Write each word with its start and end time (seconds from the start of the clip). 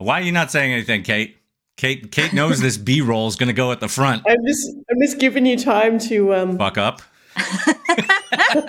Why 0.00 0.20
are 0.20 0.22
you 0.22 0.32
not 0.32 0.50
saying 0.50 0.72
anything, 0.72 1.02
Cate? 1.02 1.36
Cate 1.76 2.10
Cate 2.10 2.32
knows 2.32 2.58
this 2.58 2.76
B 2.78 3.02
roll 3.02 3.28
is 3.28 3.36
going 3.36 3.48
to 3.48 3.52
go 3.52 3.70
at 3.70 3.80
the 3.80 3.88
front. 3.88 4.22
I'm 4.26 4.46
just 4.46 4.70
I'm 4.90 4.98
just 4.98 5.18
giving 5.18 5.44
you 5.44 5.58
time 5.58 5.98
to 5.98 6.34
um. 6.34 6.56
Fuck 6.56 6.78
up. 6.78 7.02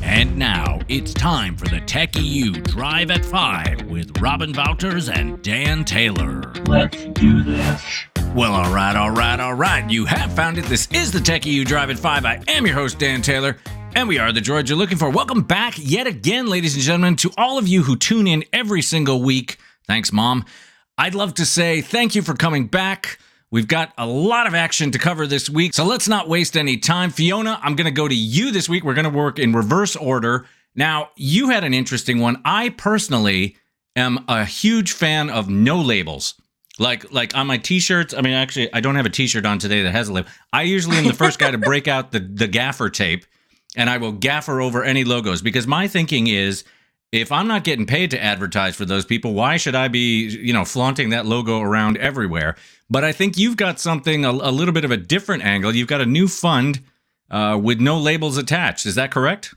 And 0.00 0.36
now 0.36 0.80
it's 0.88 1.14
time 1.14 1.56
for 1.56 1.68
the 1.68 1.80
Tech 1.80 2.16
EU 2.16 2.50
Drive 2.50 3.10
at 3.12 3.24
5 3.24 3.82
with 3.82 4.18
Robin 4.20 4.52
Wouters 4.52 5.14
and 5.14 5.40
Dan 5.44 5.84
Taylor. 5.84 6.52
Let's 6.66 7.04
do 7.12 7.44
this. 7.44 7.84
Well, 8.34 8.52
all 8.52 8.74
right, 8.74 8.96
all 8.96 9.12
right, 9.12 9.38
all 9.38 9.54
right. 9.54 9.88
You 9.88 10.06
have 10.06 10.32
found 10.32 10.58
it. 10.58 10.64
This 10.64 10.88
is 10.90 11.12
the 11.12 11.20
Tech 11.20 11.46
EU 11.46 11.64
Drive 11.64 11.90
at 11.90 11.98
5. 11.98 12.24
I 12.24 12.42
am 12.48 12.66
your 12.66 12.74
host, 12.74 12.98
Dan 12.98 13.22
Taylor, 13.22 13.58
and 13.94 14.08
we 14.08 14.18
are 14.18 14.32
the 14.32 14.40
droids 14.40 14.68
you're 14.68 14.78
looking 14.78 14.98
for. 14.98 15.08
Welcome 15.08 15.42
back 15.42 15.74
yet 15.76 16.08
again, 16.08 16.46
ladies 16.46 16.74
and 16.74 16.82
gentlemen, 16.82 17.14
to 17.16 17.30
all 17.38 17.56
of 17.56 17.68
you 17.68 17.84
who 17.84 17.94
tune 17.94 18.26
in 18.26 18.44
every 18.52 18.82
single 18.82 19.22
week. 19.22 19.58
Thanks, 19.88 20.12
Mom. 20.12 20.44
I'd 20.98 21.14
love 21.14 21.34
to 21.34 21.46
say 21.46 21.80
thank 21.80 22.14
you 22.14 22.22
for 22.22 22.34
coming 22.34 22.66
back. 22.66 23.18
We've 23.50 23.66
got 23.66 23.94
a 23.96 24.06
lot 24.06 24.46
of 24.46 24.54
action 24.54 24.90
to 24.90 24.98
cover 24.98 25.26
this 25.26 25.48
week, 25.48 25.72
so 25.72 25.84
let's 25.84 26.06
not 26.06 26.28
waste 26.28 26.56
any 26.56 26.76
time. 26.76 27.10
Fiona, 27.10 27.58
I'm 27.62 27.74
going 27.74 27.86
to 27.86 27.90
go 27.90 28.06
to 28.06 28.14
you 28.14 28.50
this 28.50 28.68
week. 28.68 28.84
We're 28.84 28.94
going 28.94 29.10
to 29.10 29.16
work 29.16 29.38
in 29.38 29.54
reverse 29.54 29.96
order. 29.96 30.46
Now, 30.74 31.08
you 31.16 31.48
had 31.48 31.64
an 31.64 31.72
interesting 31.72 32.20
one. 32.20 32.42
I 32.44 32.68
personally 32.68 33.56
am 33.96 34.24
a 34.28 34.44
huge 34.44 34.92
fan 34.92 35.30
of 35.30 35.48
no 35.48 35.80
labels. 35.80 36.34
Like 36.78 37.10
like 37.12 37.36
on 37.36 37.48
my 37.48 37.56
t-shirts, 37.56 38.14
I 38.14 38.20
mean 38.20 38.34
actually 38.34 38.72
I 38.72 38.80
don't 38.80 38.94
have 38.94 39.06
a 39.06 39.10
t-shirt 39.10 39.44
on 39.44 39.58
today 39.58 39.82
that 39.82 39.90
has 39.90 40.08
a 40.08 40.12
label. 40.12 40.28
I 40.52 40.62
usually 40.62 40.96
am 40.96 41.04
the 41.04 41.12
first 41.12 41.40
guy 41.40 41.50
to 41.50 41.58
break 41.58 41.88
out 41.88 42.12
the 42.12 42.20
the 42.20 42.46
gaffer 42.46 42.88
tape 42.88 43.24
and 43.74 43.90
I 43.90 43.96
will 43.98 44.12
gaffer 44.12 44.60
over 44.60 44.84
any 44.84 45.02
logos 45.02 45.42
because 45.42 45.66
my 45.66 45.88
thinking 45.88 46.28
is 46.28 46.62
if 47.12 47.32
I'm 47.32 47.48
not 47.48 47.64
getting 47.64 47.86
paid 47.86 48.10
to 48.10 48.22
advertise 48.22 48.76
for 48.76 48.84
those 48.84 49.04
people, 49.04 49.32
why 49.32 49.56
should 49.56 49.74
I 49.74 49.88
be, 49.88 50.28
you 50.28 50.52
know, 50.52 50.64
flaunting 50.64 51.10
that 51.10 51.26
logo 51.26 51.60
around 51.60 51.96
everywhere? 51.96 52.56
But 52.90 53.04
I 53.04 53.12
think 53.12 53.38
you've 53.38 53.56
got 53.56 53.80
something 53.80 54.24
a, 54.24 54.30
a 54.30 54.52
little 54.52 54.74
bit 54.74 54.84
of 54.84 54.90
a 54.90 54.96
different 54.96 55.42
angle. 55.42 55.74
You've 55.74 55.88
got 55.88 56.00
a 56.00 56.06
new 56.06 56.28
fund 56.28 56.82
uh, 57.30 57.58
with 57.62 57.80
no 57.80 57.98
labels 57.98 58.36
attached. 58.36 58.86
Is 58.86 58.94
that 58.96 59.10
correct? 59.10 59.54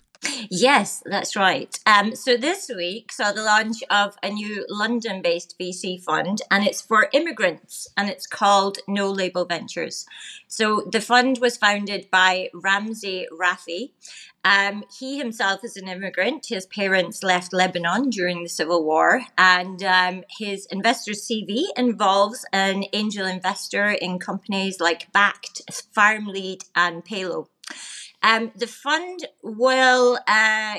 Yes, 0.50 1.02
that's 1.06 1.36
right. 1.36 1.78
Um, 1.86 2.16
so 2.16 2.38
this 2.38 2.70
week 2.76 3.12
saw 3.12 3.32
the 3.32 3.44
launch 3.44 3.78
of 3.90 4.16
a 4.22 4.30
new 4.30 4.66
London 4.70 5.22
based 5.22 5.56
VC 5.60 6.02
fund, 6.02 6.42
and 6.52 6.64
it's 6.66 6.82
for 6.82 7.10
immigrants, 7.12 7.88
and 7.98 8.10
it's 8.10 8.28
called 8.28 8.80
No 8.88 9.10
Label 9.10 9.46
Ventures. 9.46 10.06
So 10.48 10.88
the 10.92 11.02
fund 11.02 11.40
was 11.40 11.58
founded 11.58 12.10
by 12.12 12.50
Ramzi 12.54 13.26
Rafih. 13.32 13.92
Um, 14.44 14.84
he 15.00 15.18
himself 15.18 15.64
is 15.64 15.78
an 15.78 15.88
immigrant. 15.88 16.48
His 16.48 16.66
parents 16.66 17.24
left 17.24 17.54
Lebanon 17.54 18.10
during 18.10 18.44
the 18.44 18.50
civil 18.50 18.84
war, 18.84 19.22
and 19.38 19.84
um, 19.84 20.24
his 20.38 20.68
investor 20.68 21.12
CV 21.12 21.64
involves 21.76 22.46
an 22.54 22.84
angel 22.94 23.26
investor 23.26 23.90
in 23.90 24.20
companies 24.20 24.80
like 24.80 25.12
Backed, 25.12 25.62
FarmLead, 25.96 26.66
and 26.76 27.04
Paylo. 27.04 27.48
Um, 28.24 28.52
the 28.56 28.68
fund 28.68 29.28
will 29.44 30.20
uh, 30.28 30.76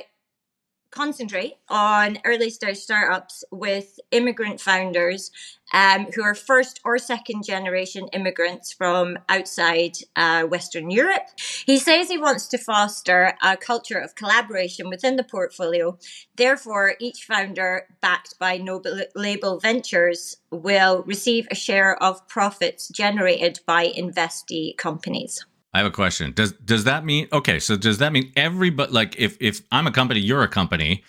concentrate 0.93 1.55
on 1.69 2.19
early 2.25 2.51
stage 2.51 2.77
startups 2.77 3.43
with 3.51 3.99
immigrant 4.11 4.61
founders 4.61 5.33
um, 5.73 6.07
who 6.15 6.23
are 6.23 6.34
first 6.34 6.81
or 6.84 6.99
second 6.99 7.45
generation 7.45 8.09
immigrants 8.12 8.73
from 8.73 9.19
outside 9.29 9.97
uh, 10.15 10.43
Western 10.45 10.91
Europe. 10.91 11.23
He 11.67 11.79
says 11.79 12.09
he 12.09 12.19
wants 12.19 12.47
to 12.49 12.59
foster 12.59 13.33
a 13.43 13.56
culture 13.56 13.99
of 13.99 14.15
collaboration 14.15 14.89
within 14.89 15.17
the 15.17 15.25
portfolio. 15.25 15.99
Therefore, 16.37 16.95
each 17.01 17.25
founder 17.25 17.87
backed 18.01 18.39
by 18.39 18.59
No 18.59 18.83
Label 19.17 19.59
Ventures 19.59 20.37
will 20.51 21.03
receive 21.05 21.49
a 21.51 21.56
share 21.56 22.01
of 22.03 22.29
profits 22.29 22.89
generated 22.89 23.61
by 23.67 23.89
investee 23.89 24.77
companies. 24.77 25.47
I 25.75 25.78
have 25.78 25.87
a 25.87 25.91
question. 25.91 26.33
Does 26.33 26.53
does 26.53 26.84
that 26.84 27.05
mean 27.05 27.28
okay? 27.33 27.59
So 27.59 27.77
does 27.77 27.99
that 27.99 28.12
mean 28.12 28.33
everybody 28.37 28.93
like 28.93 29.16
if 29.19 29.37
if 29.41 29.62
I'm 29.72 29.87
a 29.87 29.93
company, 29.93 30.21
you're 30.21 30.43
a 30.43 30.49
company, 30.49 31.03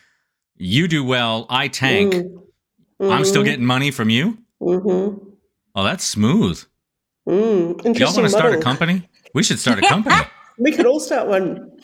you 0.55 0.87
do 0.87 1.03
well, 1.03 1.45
I 1.49 1.67
tank, 1.67 2.13
Mm-hmm. 3.01 3.11
I'm 3.11 3.25
still 3.25 3.43
getting 3.43 3.65
money 3.65 3.91
from 3.91 4.09
you? 4.09 4.37
Mm-hmm. 4.61 5.29
Oh, 5.75 5.83
that's 5.83 6.05
smooth. 6.05 6.63
Mm. 7.27 7.99
Y'all 7.99 8.13
want 8.13 8.23
to 8.25 8.29
start 8.29 8.53
a 8.53 8.59
company? 8.59 9.09
We 9.33 9.43
should 9.43 9.59
start 9.59 9.79
a 9.79 9.87
company. 9.87 10.15
We 10.59 10.71
could 10.71 10.85
all 10.85 10.99
start 10.99 11.27
one. 11.27 11.79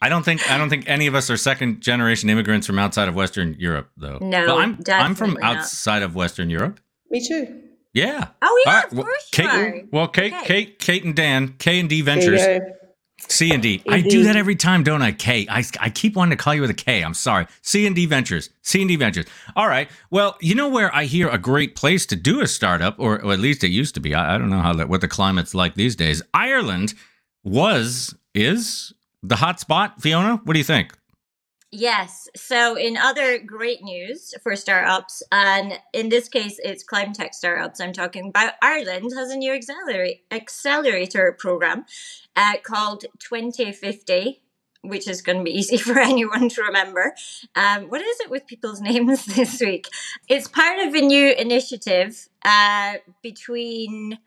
I 0.00 0.08
don't 0.08 0.24
think 0.24 0.48
I 0.48 0.56
don't 0.56 0.70
think 0.70 0.88
any 0.88 1.08
of 1.08 1.14
us 1.16 1.28
are 1.28 1.36
second 1.36 1.80
generation 1.80 2.30
immigrants 2.30 2.68
from 2.68 2.78
outside 2.78 3.08
of 3.08 3.16
Western 3.16 3.56
Europe, 3.58 3.90
though. 3.96 4.18
No, 4.20 4.46
well, 4.46 4.58
I'm 4.58 4.78
I'm 4.88 5.16
from 5.16 5.32
not. 5.34 5.56
outside 5.58 6.02
of 6.02 6.14
Western 6.14 6.48
Europe. 6.48 6.78
Me 7.10 7.20
too. 7.20 7.62
Yeah. 7.94 8.28
Oh, 8.40 8.62
yeah, 8.64 8.70
All 8.72 8.76
right, 8.78 8.86
of 8.86 8.92
well, 8.92 9.04
course 9.04 9.28
Cate, 9.32 9.44
you 9.44 9.50
are. 9.50 9.80
Well, 9.90 10.08
Cate, 10.08 10.32
Okay. 10.32 10.44
Cate, 10.46 10.78
Cate, 10.78 11.04
and 11.04 11.14
Dan, 11.14 11.54
K 11.58 11.78
and 11.78 11.88
D 11.88 12.00
There 12.00 12.16
you 12.16 12.30
Ventures. 12.30 12.72
C 13.28 13.52
and 13.52 13.62
D. 13.62 13.80
I 13.88 14.00
do 14.00 14.24
that 14.24 14.34
every 14.34 14.56
time, 14.56 14.82
don't 14.82 15.00
I? 15.00 15.12
K. 15.12 15.46
I 15.48 15.62
I 15.78 15.90
keep 15.90 16.16
wanting 16.16 16.36
to 16.36 16.42
call 16.42 16.54
you 16.56 16.60
with 16.60 16.70
a 16.70 16.74
K. 16.74 17.02
I'm 17.04 17.14
sorry. 17.14 17.46
C 17.62 17.86
and 17.86 17.94
D 17.94 18.04
Ventures. 18.06 18.50
C 18.62 18.80
and 18.80 18.88
D 18.88 18.96
Ventures. 18.96 19.26
All 19.54 19.68
right. 19.68 19.88
Well, 20.10 20.36
you 20.40 20.56
know 20.56 20.68
where 20.68 20.92
I 20.94 21.04
hear 21.04 21.28
a 21.28 21.38
great 21.38 21.76
place 21.76 22.04
to 22.06 22.16
do 22.16 22.40
a 22.40 22.48
startup, 22.48 22.96
or, 22.98 23.22
or 23.22 23.32
at 23.32 23.38
least 23.38 23.62
it 23.62 23.68
used 23.68 23.94
to 23.94 24.00
be. 24.00 24.12
I, 24.12 24.34
I 24.34 24.38
don't 24.38 24.50
know 24.50 24.60
how 24.60 24.72
that 24.72 24.88
what 24.88 25.02
the 25.02 25.08
climate's 25.08 25.54
like 25.54 25.76
these 25.76 25.94
days. 25.94 26.20
Ireland 26.34 26.94
was 27.44 28.12
is 28.34 28.92
the 29.22 29.36
hot 29.36 29.60
spot. 29.60 30.00
Fiona, 30.02 30.40
what 30.44 30.54
do 30.54 30.58
you 30.58 30.64
think? 30.64 30.92
Yes. 31.74 32.28
So, 32.36 32.76
in 32.76 32.98
other 32.98 33.38
great 33.38 33.82
news 33.82 34.34
for 34.42 34.54
startups, 34.56 35.22
and 35.32 35.80
in 35.94 36.10
this 36.10 36.28
case, 36.28 36.60
it's 36.62 36.84
climate 36.84 37.14
tech 37.14 37.32
startups 37.32 37.80
I'm 37.80 37.94
talking 37.94 38.28
about, 38.28 38.52
Ireland 38.60 39.12
has 39.16 39.30
a 39.30 39.36
new 39.36 39.58
accelerator 40.30 41.32
program 41.32 41.86
uh, 42.36 42.56
called 42.62 43.06
2050, 43.20 44.42
which 44.82 45.08
is 45.08 45.22
going 45.22 45.38
to 45.38 45.44
be 45.44 45.50
easy 45.58 45.78
for 45.78 45.98
anyone 45.98 46.50
to 46.50 46.62
remember. 46.62 47.14
Um, 47.56 47.84
what 47.84 48.02
is 48.02 48.20
it 48.20 48.30
with 48.30 48.46
people's 48.46 48.80
names 48.82 49.24
this 49.24 49.58
week? 49.58 49.88
It's 50.28 50.48
part 50.48 50.78
of 50.78 50.94
a 50.94 51.00
new 51.00 51.32
initiative 51.32 52.28
uh, 52.44 52.96
between 53.22 54.18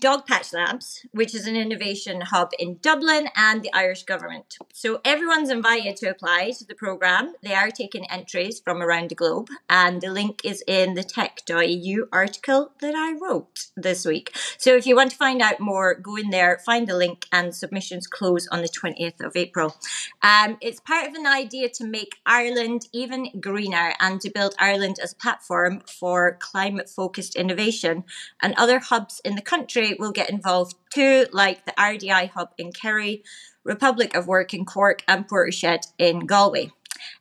Dogpatch 0.00 0.52
Labs, 0.52 1.06
which 1.12 1.34
is 1.34 1.46
an 1.46 1.54
innovation 1.56 2.20
hub 2.20 2.50
in 2.58 2.78
Dublin, 2.82 3.28
and 3.36 3.62
the 3.62 3.72
Irish 3.72 4.02
government. 4.02 4.58
So 4.72 5.00
everyone's 5.04 5.50
invited 5.50 5.96
to 5.98 6.10
apply 6.10 6.50
to 6.58 6.64
the 6.64 6.74
programme. 6.74 7.34
They 7.42 7.54
are 7.54 7.70
taking 7.70 8.10
entries 8.10 8.60
from 8.60 8.82
around 8.82 9.10
the 9.10 9.14
globe, 9.14 9.48
and 9.70 10.00
the 10.00 10.10
link 10.10 10.40
is 10.44 10.64
in 10.66 10.94
the 10.94 11.04
tech.eu 11.04 12.06
article 12.12 12.72
that 12.80 12.94
I 12.96 13.14
wrote 13.20 13.66
this 13.76 14.04
week. 14.04 14.36
So 14.58 14.74
if 14.74 14.84
you 14.84 14.96
want 14.96 15.12
to 15.12 15.16
find 15.16 15.40
out 15.40 15.60
more, 15.60 15.94
go 15.94 16.16
in 16.16 16.30
there, 16.30 16.58
find 16.66 16.88
the 16.88 16.96
link, 16.96 17.26
and 17.30 17.54
submissions 17.54 18.08
close 18.08 18.48
on 18.48 18.62
the 18.62 18.68
20th 18.68 19.24
of 19.24 19.36
April. 19.36 19.76
Um, 20.22 20.58
it's 20.60 20.80
part 20.80 21.06
of 21.06 21.14
an 21.14 21.26
idea 21.26 21.68
to 21.68 21.84
make 21.84 22.16
Ireland 22.26 22.88
even 22.92 23.40
greener 23.40 23.94
and 24.00 24.20
to 24.22 24.30
build 24.30 24.56
Ireland 24.58 24.96
as 25.02 25.12
a 25.12 25.16
platform 25.16 25.82
for 25.86 26.36
climate 26.40 26.90
focused 26.90 27.36
innovation. 27.36 28.04
And 28.42 28.54
other 28.56 28.80
hubs 28.80 29.20
in 29.24 29.36
the 29.36 29.42
country 29.42 29.83
will 29.92 30.12
get 30.12 30.30
involved 30.30 30.76
too, 30.90 31.26
like 31.32 31.66
the 31.66 31.72
RDI 31.72 32.30
hub 32.30 32.50
in 32.56 32.72
Kerry, 32.72 33.22
Republic 33.64 34.14
of 34.14 34.26
Work 34.26 34.54
in 34.54 34.64
Cork, 34.64 35.02
and 35.06 35.28
PorterShed 35.28 35.88
in 35.98 36.20
Galway. 36.20 36.70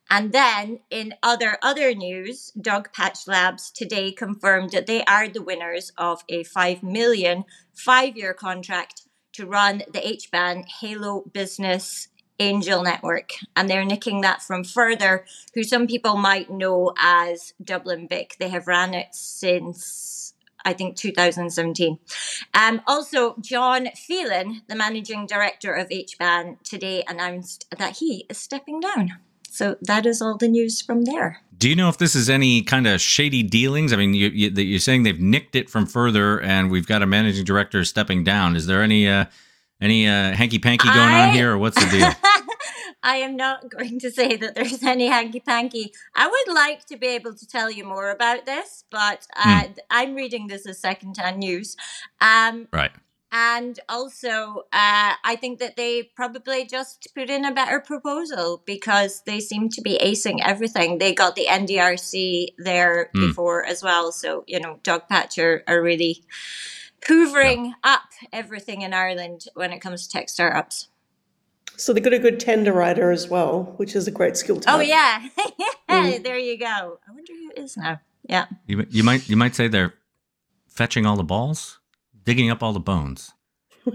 And 0.09 0.31
then 0.31 0.79
in 0.89 1.15
other 1.23 1.57
other 1.61 1.93
news, 1.95 2.51
Dog 2.51 2.93
Patch 2.93 3.27
Labs 3.27 3.71
today 3.71 4.11
confirmed 4.11 4.71
that 4.71 4.85
they 4.85 5.03
are 5.05 5.27
the 5.27 5.41
winners 5.41 5.91
of 5.97 6.23
a 6.29 6.43
5 6.43 6.83
million 6.83 7.45
five-year 7.73 8.33
contract 8.33 9.01
to 9.33 9.45
run 9.45 9.79
the 9.91 9.99
HBAN 9.99 10.65
Halo 10.79 11.23
Business 11.33 12.09
Angel 12.39 12.83
Network. 12.83 13.31
And 13.55 13.69
they're 13.69 13.85
nicking 13.85 14.21
that 14.21 14.41
from 14.41 14.63
Further, 14.63 15.25
who 15.55 15.63
some 15.63 15.87
people 15.87 16.17
might 16.17 16.49
know 16.49 16.93
as 16.99 17.53
Dublin 17.63 18.07
BIC. 18.07 18.37
They 18.39 18.49
have 18.49 18.67
ran 18.67 18.93
it 18.93 19.15
since 19.15 20.32
I 20.65 20.73
think 20.73 20.95
2017. 20.95 21.99
Um, 22.53 22.81
also, 22.87 23.35
John 23.39 23.87
Phelan, 23.95 24.61
the 24.67 24.75
managing 24.75 25.25
director 25.25 25.73
of 25.73 25.89
HBAN, 25.89 26.61
today 26.63 27.03
announced 27.07 27.65
that 27.77 27.97
he 27.97 28.25
is 28.29 28.37
stepping 28.37 28.79
down. 28.79 29.11
So 29.49 29.77
that 29.81 30.05
is 30.05 30.21
all 30.21 30.35
the 30.35 30.47
news 30.47 30.81
from 30.81 31.03
there. 31.03 31.41
Do 31.59 31.69
you 31.69 31.75
know 31.75 31.87
if 31.87 31.97
this 31.97 32.15
is 32.15 32.29
any 32.29 32.63
kind 32.63 32.87
of 32.87 32.99
shady 32.99 33.43
dealings? 33.43 33.93
I 33.93 33.97
mean, 33.97 34.13
you, 34.13 34.29
you, 34.29 34.49
you're 34.49 34.79
saying 34.79 35.03
they've 35.03 35.19
nicked 35.19 35.55
it 35.55 35.69
from 35.69 35.85
further, 35.85 36.41
and 36.41 36.71
we've 36.71 36.87
got 36.87 37.03
a 37.03 37.05
managing 37.05 37.45
director 37.45 37.85
stepping 37.85 38.23
down. 38.23 38.55
Is 38.55 38.65
there 38.65 38.81
any 38.81 39.07
uh, 39.07 39.25
any 39.79 40.07
uh, 40.07 40.33
hanky 40.33 40.59
panky 40.59 40.87
going 40.87 41.13
on 41.13 41.33
here, 41.33 41.51
or 41.51 41.57
what's 41.59 41.81
the 41.81 41.89
deal? 41.89 42.09
I 43.03 43.17
am 43.17 43.35
not 43.35 43.69
going 43.77 43.99
to 43.99 44.09
say 44.09 44.35
that 44.37 44.55
there's 44.55 44.81
any 44.95 45.07
hanky 45.07 45.41
panky. 45.41 45.91
I 46.15 46.27
would 46.27 46.55
like 46.55 46.85
to 46.85 46.97
be 46.97 47.07
able 47.07 47.35
to 47.35 47.45
tell 47.47 47.69
you 47.69 47.83
more 47.85 48.09
about 48.09 48.45
this, 48.45 48.85
but 48.89 49.27
uh, 49.35 49.65
I'm 49.89 50.15
reading 50.15 50.47
this 50.47 50.65
as 50.65 50.79
second 50.79 51.17
hand 51.17 51.37
news. 51.39 51.75
Um, 52.21 52.67
right. 52.71 52.91
and 53.31 53.79
also, 53.89 54.63
uh, 54.71 55.13
I 55.23 55.35
think 55.41 55.59
that 55.59 55.75
they 55.75 56.03
probably 56.15 56.65
just 56.65 57.07
put 57.15 57.29
in 57.29 57.43
a 57.45 57.51
better 57.51 57.79
proposal 57.79 58.61
because 58.65 59.21
they 59.25 59.39
seem 59.39 59.69
to 59.69 59.81
be 59.81 59.97
acing 60.01 60.39
everything. 60.43 60.99
They 60.99 61.13
got 61.13 61.35
the 61.35 61.47
NDRC 61.47 62.53
there 62.57 63.09
Hmm. 63.13 63.27
before 63.27 63.65
as 63.65 63.83
well. 63.83 64.11
So, 64.11 64.43
you 64.47 64.59
know, 64.59 64.79
Dogpatch 64.83 65.37
are, 65.43 65.63
are 65.67 65.81
really 65.81 66.23
hoovering 67.07 67.73
up 67.83 68.03
everything 68.31 68.81
in 68.81 68.93
Ireland 68.93 69.45
when 69.55 69.71
it 69.73 69.79
comes 69.79 70.07
to 70.07 70.09
tech 70.09 70.29
startups. 70.29 70.87
So 71.77 71.91
they 71.93 71.99
got 71.99 72.13
a 72.13 72.19
good 72.19 72.39
tender 72.39 72.71
writer 72.71 73.11
as 73.11 73.27
well, 73.29 73.73
which 73.77 73.95
is 73.95 74.07
a 74.07 74.11
great 74.11 74.37
skill 74.37 74.59
type. 74.59 74.75
Oh, 74.75 74.79
yeah. 74.79 75.27
yeah. 75.89 76.17
There 76.23 76.37
you 76.37 76.57
go. 76.57 76.65
I 77.07 77.11
wonder 77.11 77.31
who 77.33 77.51
it 77.51 77.59
is 77.63 77.77
now. 77.77 77.99
Yeah. 78.27 78.45
You, 78.67 78.85
you 78.89 79.03
might 79.03 79.27
you 79.29 79.35
might 79.37 79.53
say 79.55 79.67
they're 79.67 79.93
fetching 80.67 81.05
all 81.05 81.15
the 81.17 81.23
balls, 81.23 81.79
digging 82.23 82.49
up 82.49 82.63
all 82.63 82.73
the 82.73 82.79
bones. 82.79 83.31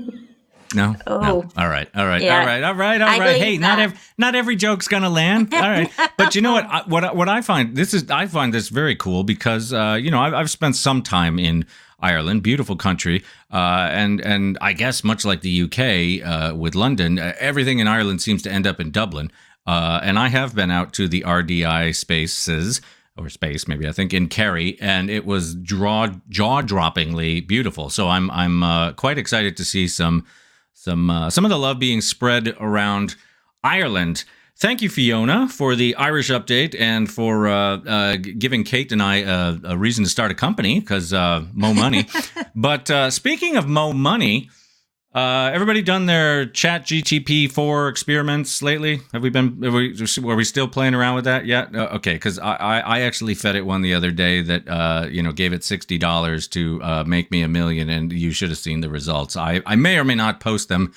No. 0.74 0.92
No. 0.92 0.96
Oh. 1.06 1.48
All 1.56 1.66
right. 1.68 1.88
All 1.96 2.06
right. 2.06 2.20
Yeah. 2.20 2.40
All 2.40 2.44
right. 2.46 2.62
All 2.62 2.74
right. 2.74 3.00
All 3.00 3.08
I 3.08 3.18
right. 3.18 3.36
Hey, 3.36 3.38
believe 3.40 3.60
not 3.62 3.76
that. 3.76 3.82
ev- 3.84 4.12
not 4.18 4.34
every 4.34 4.54
joke's 4.54 4.86
gonna 4.86 5.08
land. 5.08 5.54
All 5.54 5.60
right. 5.62 5.90
But 6.18 6.34
you 6.34 6.42
know 6.42 6.52
what? 6.52 6.66
I, 6.66 6.82
what 6.86 7.04
I- 7.04 7.12
what 7.14 7.26
I 7.26 7.40
find 7.40 7.74
this 7.74 7.94
is 7.94 8.10
I 8.10 8.26
find 8.26 8.52
this 8.52 8.68
very 8.68 8.94
cool 8.94 9.24
because 9.24 9.72
uh, 9.72 9.96
you 9.98 10.10
know 10.10 10.20
I've, 10.20 10.34
I've 10.34 10.50
spent 10.50 10.76
some 10.76 11.00
time 11.00 11.38
in 11.38 11.64
Ireland, 12.00 12.42
beautiful 12.42 12.76
country, 12.76 13.24
uh, 13.52 13.88
and 13.90 14.20
and 14.20 14.56
I 14.60 14.72
guess 14.72 15.02
much 15.02 15.24
like 15.24 15.40
the 15.40 15.62
UK 15.62 16.26
uh, 16.26 16.54
with 16.54 16.74
London, 16.74 17.18
uh, 17.18 17.34
everything 17.38 17.78
in 17.80 17.88
Ireland 17.88 18.22
seems 18.22 18.42
to 18.42 18.52
end 18.52 18.66
up 18.66 18.80
in 18.80 18.90
Dublin. 18.90 19.30
Uh, 19.66 20.00
and 20.02 20.18
I 20.18 20.28
have 20.28 20.54
been 20.54 20.70
out 20.70 20.92
to 20.94 21.08
the 21.08 21.22
RDI 21.22 21.94
spaces 21.94 22.80
or 23.16 23.28
space, 23.28 23.68
maybe 23.68 23.86
I 23.86 23.92
think 23.92 24.14
in 24.14 24.28
Kerry, 24.28 24.80
and 24.80 25.10
it 25.10 25.26
was 25.26 25.54
draw 25.54 26.08
jaw 26.28 26.62
droppingly 26.62 27.46
beautiful. 27.46 27.90
So 27.90 28.08
I'm 28.08 28.30
I'm 28.30 28.62
uh, 28.62 28.92
quite 28.92 29.18
excited 29.18 29.56
to 29.56 29.64
see 29.64 29.88
some 29.88 30.24
some 30.74 31.28
some 31.30 31.44
of 31.44 31.50
the 31.50 31.58
love 31.58 31.78
being 31.78 32.00
spread 32.00 32.54
around 32.60 33.16
Ireland. 33.64 34.24
Thank 34.60 34.82
you, 34.82 34.88
Fiona, 34.88 35.48
for 35.48 35.76
the 35.76 35.94
Irish 35.94 36.30
update 36.30 36.74
and 36.76 37.08
for 37.08 37.46
uh, 37.46 37.76
uh, 37.76 38.16
giving 38.16 38.64
Cate 38.64 38.90
and 38.90 39.00
I 39.00 39.22
uh, 39.22 39.56
a 39.62 39.78
reason 39.78 40.02
to 40.02 40.10
start 40.10 40.32
a 40.32 40.34
company 40.34 40.80
because 40.80 41.12
uh, 41.12 41.44
Mo 41.52 41.72
Money. 41.72 42.08
but 42.56 42.90
uh, 42.90 43.08
speaking 43.12 43.56
of 43.56 43.68
Mo 43.68 43.92
Money, 43.92 44.50
uh, 45.14 45.52
everybody 45.54 45.80
done 45.80 46.06
their 46.06 46.44
Chat 46.44 46.86
GTP 46.86 47.48
four 47.48 47.88
experiments 47.88 48.60
lately? 48.60 48.98
Have 49.12 49.22
we 49.22 49.30
been? 49.30 49.64
Are 49.64 49.70
we, 49.70 49.94
were 50.20 50.34
we 50.34 50.42
still 50.42 50.66
playing 50.66 50.94
around 50.94 51.14
with 51.14 51.24
that 51.26 51.46
yet? 51.46 51.72
Uh, 51.72 51.90
okay, 51.92 52.14
because 52.14 52.40
I, 52.40 52.56
I 52.56 52.78
I 52.80 53.00
actually 53.02 53.34
fed 53.34 53.54
it 53.54 53.64
one 53.64 53.82
the 53.82 53.94
other 53.94 54.10
day 54.10 54.42
that 54.42 54.68
uh, 54.68 55.06
you 55.08 55.22
know 55.22 55.30
gave 55.30 55.52
it 55.52 55.62
sixty 55.62 55.98
dollars 55.98 56.48
to 56.48 56.82
uh, 56.82 57.04
make 57.04 57.30
me 57.30 57.42
a 57.42 57.48
million, 57.48 57.88
and 57.88 58.12
you 58.12 58.32
should 58.32 58.48
have 58.48 58.58
seen 58.58 58.80
the 58.80 58.90
results. 58.90 59.36
I 59.36 59.62
I 59.66 59.76
may 59.76 59.98
or 59.98 60.04
may 60.04 60.16
not 60.16 60.40
post 60.40 60.68
them 60.68 60.92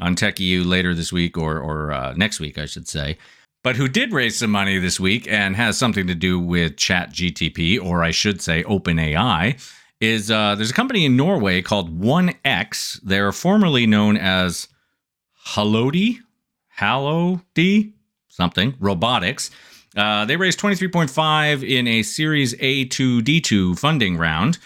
on 0.00 0.16
TechEU 0.16 0.64
later 0.66 0.94
this 0.94 1.12
week 1.12 1.36
or 1.38 1.58
or 1.58 1.92
uh, 1.92 2.14
next 2.14 2.40
week, 2.40 2.58
I 2.58 2.66
should 2.66 2.88
say. 2.88 3.18
But 3.62 3.76
who 3.76 3.88
did 3.88 4.12
raise 4.12 4.38
some 4.38 4.52
money 4.52 4.78
this 4.78 5.00
week 5.00 5.26
and 5.28 5.56
has 5.56 5.76
something 5.76 6.06
to 6.06 6.14
do 6.14 6.38
with 6.38 6.76
Chat 6.76 7.12
GTP, 7.12 7.82
or 7.82 8.04
I 8.04 8.12
should 8.12 8.40
say 8.40 8.62
OpenAI, 8.62 9.60
is 10.00 10.30
uh, 10.30 10.54
there's 10.54 10.70
a 10.70 10.74
company 10.74 11.04
in 11.04 11.16
Norway 11.16 11.62
called 11.62 12.00
1X. 12.00 13.00
They're 13.02 13.32
formerly 13.32 13.86
known 13.86 14.16
as 14.16 14.68
Halodi, 15.48 16.18
Halodi, 16.78 17.92
something, 18.28 18.74
robotics. 18.78 19.50
Uh, 19.96 20.26
they 20.26 20.36
raised 20.36 20.60
23.5 20.60 21.68
in 21.68 21.88
a 21.88 22.02
Series 22.02 22.54
A 22.60 22.84
to 22.84 23.20
D2 23.22 23.78
funding 23.78 24.16
round, 24.18 24.58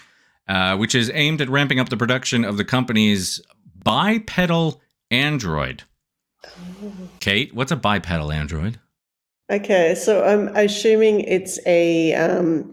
uh, 0.47 0.75
which 0.77 0.93
is 0.93 1.09
aimed 1.13 1.41
at 1.41 1.49
ramping 1.49 1.79
up 1.79 1.89
the 1.89 1.97
production 1.97 2.43
of 2.43 2.57
the 2.57 2.65
company's 2.65 3.41
bipedal 3.83 4.81
android. 5.11 5.83
Cate, 7.19 7.53
what's 7.53 7.71
a 7.71 7.75
bipedal 7.75 8.31
android? 8.31 8.79
Okay, 9.51 9.95
so 9.95 10.23
I'm 10.23 10.47
assuming 10.55 11.21
it's 11.21 11.59
a 11.67 12.13
um, 12.15 12.71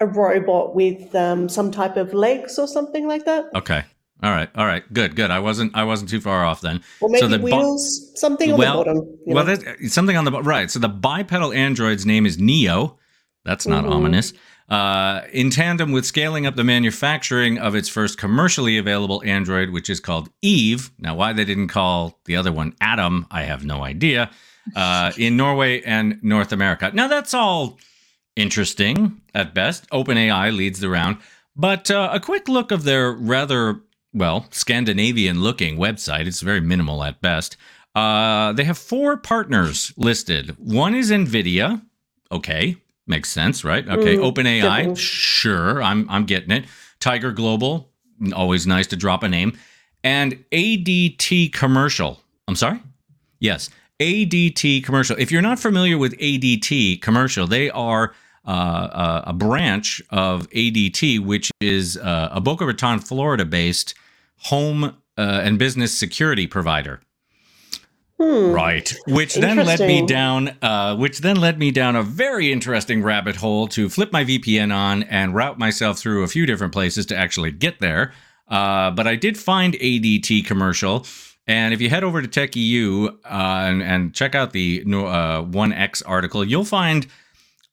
a 0.00 0.06
robot 0.06 0.74
with 0.74 1.14
um, 1.14 1.48
some 1.48 1.70
type 1.70 1.96
of 1.96 2.12
legs 2.12 2.58
or 2.58 2.66
something 2.66 3.06
like 3.06 3.24
that, 3.24 3.46
Okay. 3.54 3.84
All 4.22 4.30
right. 4.30 4.48
All 4.54 4.64
right. 4.64 4.82
Good. 4.92 5.16
Good. 5.16 5.30
I 5.30 5.38
wasn't. 5.40 5.76
I 5.76 5.84
wasn't 5.84 6.08
too 6.08 6.20
far 6.20 6.44
off 6.44 6.60
then. 6.62 6.80
or 7.00 7.08
maybe 7.10 7.20
So 7.20 7.28
the 7.28 7.38
wheels, 7.40 8.10
something 8.18 8.52
on 8.52 8.58
well, 8.58 8.78
the 8.78 8.84
bottom. 8.84 9.18
you 9.26 9.34
well, 9.34 9.44
know. 9.44 9.56
something 9.88 10.16
on 10.16 10.24
the 10.24 10.30
bottom 10.30 10.46
right. 10.46 10.70
So 10.70 10.78
the 10.78 10.88
bipedal 10.88 11.52
android's 11.52 12.06
name 12.06 12.24
is 12.24 12.38
Neo. 12.38 12.98
That's 13.44 13.66
not 13.66 13.84
Mhm. 13.84 13.90
ominous. 13.90 14.32
Uh, 14.68 15.22
in 15.30 15.50
tandem 15.50 15.92
with 15.92 16.06
scaling 16.06 16.46
up 16.46 16.56
the 16.56 16.64
manufacturing 16.64 17.58
of 17.58 17.74
its 17.74 17.88
first 17.88 18.16
commercially 18.16 18.78
available 18.78 19.22
android, 19.24 19.70
which 19.70 19.90
is 19.90 20.00
called 20.00 20.30
Eve. 20.40 20.90
Now, 20.98 21.14
why 21.14 21.34
they 21.34 21.44
didn't 21.44 21.68
call 21.68 22.18
the 22.24 22.36
other 22.36 22.50
one 22.50 22.74
Adam, 22.80 23.26
I 23.30 23.42
have 23.42 23.64
no 23.64 23.84
idea. 23.84 24.30
Uh, 24.74 25.12
in 25.18 25.36
Norway 25.36 25.82
and 25.82 26.18
North 26.22 26.50
America. 26.50 26.90
Now, 26.94 27.06
that's 27.06 27.34
all 27.34 27.78
interesting 28.34 29.20
at 29.34 29.52
best. 29.54 29.88
OpenAI 29.90 30.56
leads 30.56 30.80
the 30.80 30.88
round, 30.88 31.18
but 31.54 31.90
uh, 31.90 32.08
a 32.12 32.18
quick 32.18 32.48
look 32.48 32.72
of 32.72 32.84
their 32.84 33.12
rather 33.12 33.82
well 34.14 34.46
Scandinavian 34.50 35.42
looking 35.42 35.76
website. 35.76 36.26
It's 36.26 36.40
very 36.40 36.62
minimal 36.62 37.04
at 37.04 37.20
best. 37.20 37.58
Uh, 37.94 38.52
they 38.54 38.64
have 38.64 38.78
four 38.78 39.16
partners 39.18 39.92
listed. 39.96 40.56
One 40.58 40.94
is 40.94 41.10
Nvidia. 41.10 41.82
Okay, 42.32 42.76
makes 43.06 43.28
sense, 43.30 43.64
right? 43.64 43.86
Okay, 43.88 44.16
Mm, 44.16 44.32
OpenAI. 44.32 44.62
definitely. 44.62 44.96
Sure, 44.96 45.82
I'm 45.82 46.08
I'm 46.10 46.24
getting 46.24 46.50
it. 46.50 46.64
Tiger 47.00 47.32
Global. 47.32 47.90
Always 48.34 48.66
nice 48.66 48.86
to 48.88 48.96
drop 48.96 49.22
a 49.22 49.28
name. 49.28 49.58
And 50.02 50.44
ADT 50.52 51.52
Commercial. 51.52 52.20
I'm 52.48 52.56
sorry. 52.56 52.80
Yes, 53.40 53.70
ADT 54.00 54.84
Commercial. 54.84 55.16
If 55.18 55.32
you're 55.32 55.42
not 55.42 55.58
familiar 55.58 55.98
with 55.98 56.16
ADT 56.18 57.00
Commercial, 57.02 57.46
they 57.46 57.70
are 57.70 58.14
uh, 58.46 58.50
uh, 58.50 59.22
a 59.26 59.32
branch 59.32 60.02
of 60.10 60.48
ADT, 60.50 61.20
which 61.20 61.50
is 61.60 61.96
uh, 61.96 62.28
a 62.32 62.40
Boca 62.40 62.66
Raton, 62.66 62.98
Florida-based 63.00 63.94
home 64.38 64.84
uh, 64.84 64.92
and 65.16 65.58
business 65.58 65.96
security 65.96 66.46
provider. 66.46 67.00
Hmm. 68.24 68.52
Right. 68.52 68.94
Which 69.06 69.34
then 69.34 69.58
led 69.58 69.80
me 69.80 70.06
down 70.06 70.56
uh, 70.62 70.96
which 70.96 71.18
then 71.18 71.36
led 71.36 71.58
me 71.58 71.70
down 71.70 71.94
a 71.94 72.02
very 72.02 72.50
interesting 72.50 73.02
rabbit 73.02 73.36
hole 73.36 73.68
to 73.68 73.90
flip 73.90 74.12
my 74.12 74.24
VPN 74.24 74.74
on 74.74 75.02
and 75.04 75.34
route 75.34 75.58
myself 75.58 75.98
through 75.98 76.22
a 76.22 76.28
few 76.28 76.46
different 76.46 76.72
places 76.72 77.04
to 77.06 77.16
actually 77.16 77.52
get 77.52 77.80
there. 77.80 78.14
Uh, 78.48 78.90
but 78.90 79.06
I 79.06 79.16
did 79.16 79.36
find 79.36 79.74
ADT 79.74 80.46
commercial. 80.46 81.06
And 81.46 81.74
if 81.74 81.82
you 81.82 81.90
head 81.90 82.02
over 82.02 82.22
to 82.22 82.28
TechEU 82.28 83.08
uh, 83.08 83.14
and, 83.24 83.82
and 83.82 84.14
check 84.14 84.34
out 84.34 84.52
the 84.52 84.82
uh, 84.86 85.42
1X 85.42 86.02
article, 86.06 86.42
you'll 86.42 86.64
find 86.64 87.06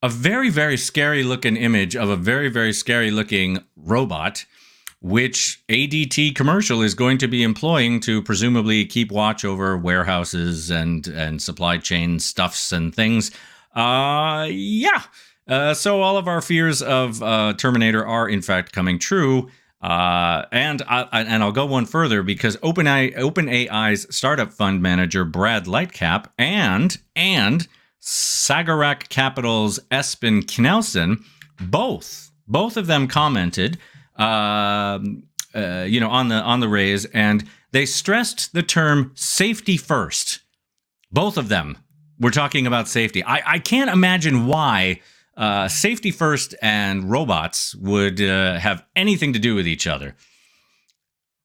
a 0.03 0.09
very, 0.09 0.49
very 0.49 0.75
scary 0.75 1.23
looking 1.23 1.55
image 1.55 1.95
of 1.95 2.09
a 2.09 2.17
very, 2.17 2.49
very 2.49 2.73
scary 2.73 3.11
looking 3.11 3.59
robot, 3.77 4.45
which 5.01 5.63
ADT 5.67 6.35
commercial 6.35 6.81
is 6.81 6.93
going 6.93 7.17
to 7.17 7.27
be 7.27 7.41
employing 7.41 7.99
to 8.01 8.21
presumably 8.21 8.85
keep 8.85 9.11
watch 9.11 9.43
over 9.43 9.75
warehouses 9.75 10.69
and, 10.69 11.07
and 11.07 11.41
supply 11.41 11.77
chain 11.79 12.19
stuffs 12.19 12.71
and 12.71 12.93
things. 12.93 13.31
Uh, 13.75 14.47
yeah. 14.49 15.01
Uh, 15.47 15.73
so 15.73 16.01
all 16.01 16.17
of 16.17 16.27
our 16.27 16.39
fears 16.39 16.81
of 16.83 17.21
uh, 17.23 17.53
Terminator 17.57 18.05
are 18.05 18.29
in 18.29 18.41
fact 18.41 18.71
coming 18.73 18.99
true. 18.99 19.49
Uh, 19.81 20.45
and 20.51 20.83
I, 20.87 21.07
and 21.11 21.41
I'll 21.41 21.51
go 21.51 21.65
one 21.65 21.87
further 21.87 22.21
because 22.21 22.55
OpenAI 22.57 23.15
OpenAI's 23.15 24.15
startup 24.15 24.53
fund 24.53 24.83
manager 24.83 25.25
Brad 25.25 25.65
Lightcap 25.65 26.27
and 26.37 26.95
and 27.15 27.67
Skagerak 27.99 29.09
Capital's 29.09 29.79
Espen 29.89 30.43
Knelson 30.43 31.23
both 31.59 32.31
both 32.47 32.77
of 32.77 32.85
them 32.85 33.07
commented 33.07 33.79
um, 34.21 35.23
uh, 35.53 35.85
you 35.87 35.99
know 35.99 36.09
on 36.09 36.29
the 36.29 36.35
on 36.35 36.59
the 36.59 36.69
raise 36.69 37.05
and 37.05 37.47
they 37.71 37.85
stressed 37.85 38.53
the 38.53 38.63
term 38.63 39.11
safety 39.15 39.77
first. 39.77 40.39
Both 41.11 41.37
of 41.37 41.49
them 41.49 41.77
were 42.19 42.31
talking 42.31 42.67
about 42.67 42.87
safety. 42.87 43.23
I, 43.23 43.53
I 43.53 43.59
can't 43.59 43.89
imagine 43.89 44.45
why 44.45 45.01
uh, 45.35 45.67
safety 45.67 46.11
first 46.11 46.55
and 46.61 47.09
robots 47.09 47.75
would 47.75 48.21
uh, 48.21 48.59
have 48.59 48.85
anything 48.95 49.33
to 49.33 49.39
do 49.39 49.55
with 49.55 49.67
each 49.67 49.87
other 49.87 50.15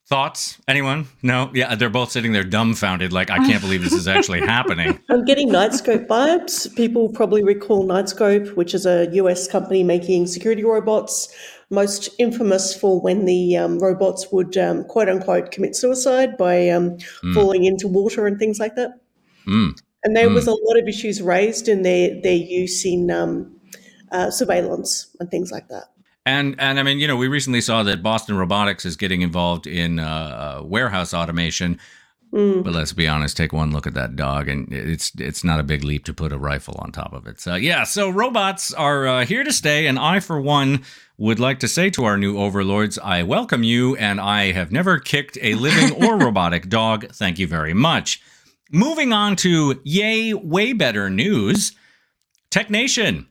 thoughts 0.08 0.60
anyone 0.68 1.04
no 1.22 1.50
yeah 1.52 1.74
they're 1.74 1.90
both 1.90 2.12
sitting 2.12 2.32
there 2.32 2.44
dumbfounded 2.44 3.12
like 3.12 3.28
i 3.28 3.38
can't 3.38 3.60
believe 3.60 3.82
this 3.82 3.92
is 3.92 4.06
actually 4.06 4.40
happening 4.56 4.98
I'm 5.08 5.24
getting 5.24 5.48
Knightscope 5.48 6.06
vibes. 6.06 6.74
People 6.76 7.08
probably 7.08 7.42
recall 7.42 7.86
Knightscope, 7.86 8.54
which 8.56 8.74
is 8.74 8.86
a 8.86 9.08
US 9.14 9.48
company 9.48 9.82
making 9.82 10.26
security 10.26 10.62
robots, 10.64 11.28
most 11.70 12.08
infamous 12.18 12.74
for 12.74 13.00
when 13.00 13.24
the 13.24 13.56
um, 13.56 13.78
robots 13.78 14.28
would 14.32 14.56
um, 14.56 14.84
quote 14.84 15.08
unquote 15.08 15.50
commit 15.52 15.74
suicide 15.76 16.36
by 16.36 16.68
um, 16.68 16.96
Mm. 17.24 17.34
falling 17.34 17.64
into 17.64 17.88
water 17.88 18.26
and 18.26 18.38
things 18.38 18.58
like 18.58 18.74
that. 18.76 18.90
Mm. 19.46 19.72
And 20.04 20.14
there 20.16 20.28
Mm. 20.28 20.34
was 20.34 20.46
a 20.46 20.52
lot 20.52 20.78
of 20.80 20.86
issues 20.88 21.22
raised 21.22 21.68
in 21.68 21.82
their, 21.82 22.20
their 22.22 22.36
use 22.36 22.84
in 22.84 23.10
um, 23.10 23.56
uh, 24.12 24.30
surveillance 24.30 25.08
and 25.20 25.30
things 25.30 25.50
like 25.50 25.68
that. 25.68 25.84
And 26.26 26.56
and 26.58 26.80
I 26.80 26.82
mean, 26.82 26.98
you 26.98 27.06
know, 27.06 27.16
we 27.16 27.28
recently 27.28 27.60
saw 27.60 27.84
that 27.84 28.02
Boston 28.02 28.36
Robotics 28.36 28.84
is 28.84 28.96
getting 28.96 29.22
involved 29.22 29.66
in 29.66 30.00
uh, 30.00 30.60
warehouse 30.62 31.14
automation. 31.14 31.78
Mm. 32.32 32.64
But 32.64 32.72
let's 32.72 32.92
be 32.92 33.06
honest, 33.06 33.36
take 33.36 33.52
one 33.52 33.70
look 33.70 33.86
at 33.86 33.94
that 33.94 34.16
dog, 34.16 34.48
and 34.48 34.70
it's 34.72 35.12
it's 35.16 35.44
not 35.44 35.60
a 35.60 35.62
big 35.62 35.84
leap 35.84 36.04
to 36.06 36.12
put 36.12 36.32
a 36.32 36.38
rifle 36.38 36.74
on 36.80 36.90
top 36.90 37.12
of 37.12 37.28
it. 37.28 37.38
So 37.38 37.54
yeah, 37.54 37.84
so 37.84 38.10
robots 38.10 38.74
are 38.74 39.06
uh, 39.06 39.24
here 39.24 39.44
to 39.44 39.52
stay, 39.52 39.86
and 39.86 40.00
I, 40.00 40.18
for 40.18 40.40
one, 40.40 40.82
would 41.16 41.38
like 41.38 41.60
to 41.60 41.68
say 41.68 41.90
to 41.90 42.04
our 42.04 42.18
new 42.18 42.36
overlords, 42.38 42.98
I 42.98 43.22
welcome 43.22 43.62
you, 43.62 43.94
and 43.96 44.20
I 44.20 44.50
have 44.50 44.72
never 44.72 44.98
kicked 44.98 45.38
a 45.40 45.54
living 45.54 46.04
or 46.04 46.18
robotic 46.24 46.68
dog. 46.68 47.08
Thank 47.12 47.38
you 47.38 47.46
very 47.46 47.72
much. 47.72 48.20
Moving 48.72 49.12
on 49.12 49.36
to 49.36 49.80
yay, 49.84 50.34
way 50.34 50.72
better 50.72 51.08
news. 51.08 51.72
Tech 52.50 52.68
Nation, 52.68 53.28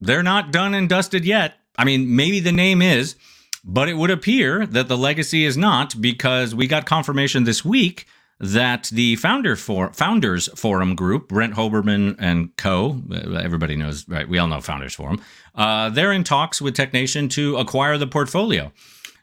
they're 0.00 0.22
not 0.22 0.50
done 0.50 0.72
and 0.72 0.88
dusted 0.88 1.26
yet. 1.26 1.56
I 1.76 1.84
mean, 1.84 2.14
maybe 2.14 2.40
the 2.40 2.52
name 2.52 2.82
is, 2.82 3.16
but 3.64 3.88
it 3.88 3.94
would 3.94 4.10
appear 4.10 4.66
that 4.66 4.88
the 4.88 4.98
legacy 4.98 5.44
is 5.44 5.56
not 5.56 6.00
because 6.00 6.54
we 6.54 6.66
got 6.66 6.86
confirmation 6.86 7.44
this 7.44 7.64
week 7.64 8.06
that 8.42 8.90
the 8.92 9.14
founder 9.16 9.54
for 9.54 9.92
founders 9.92 10.48
forum 10.56 10.96
group 10.96 11.28
brent 11.28 11.54
hoberman 11.54 12.16
and 12.18 12.54
co 12.56 13.00
everybody 13.40 13.76
knows 13.76 14.06
right 14.08 14.28
we 14.28 14.36
all 14.36 14.48
know 14.48 14.60
founders 14.60 14.94
forum 14.94 15.22
uh, 15.54 15.88
they're 15.90 16.12
in 16.12 16.24
talks 16.24 16.60
with 16.60 16.74
technation 16.74 17.28
to 17.28 17.56
acquire 17.56 17.98
the 17.98 18.06
portfolio. 18.06 18.72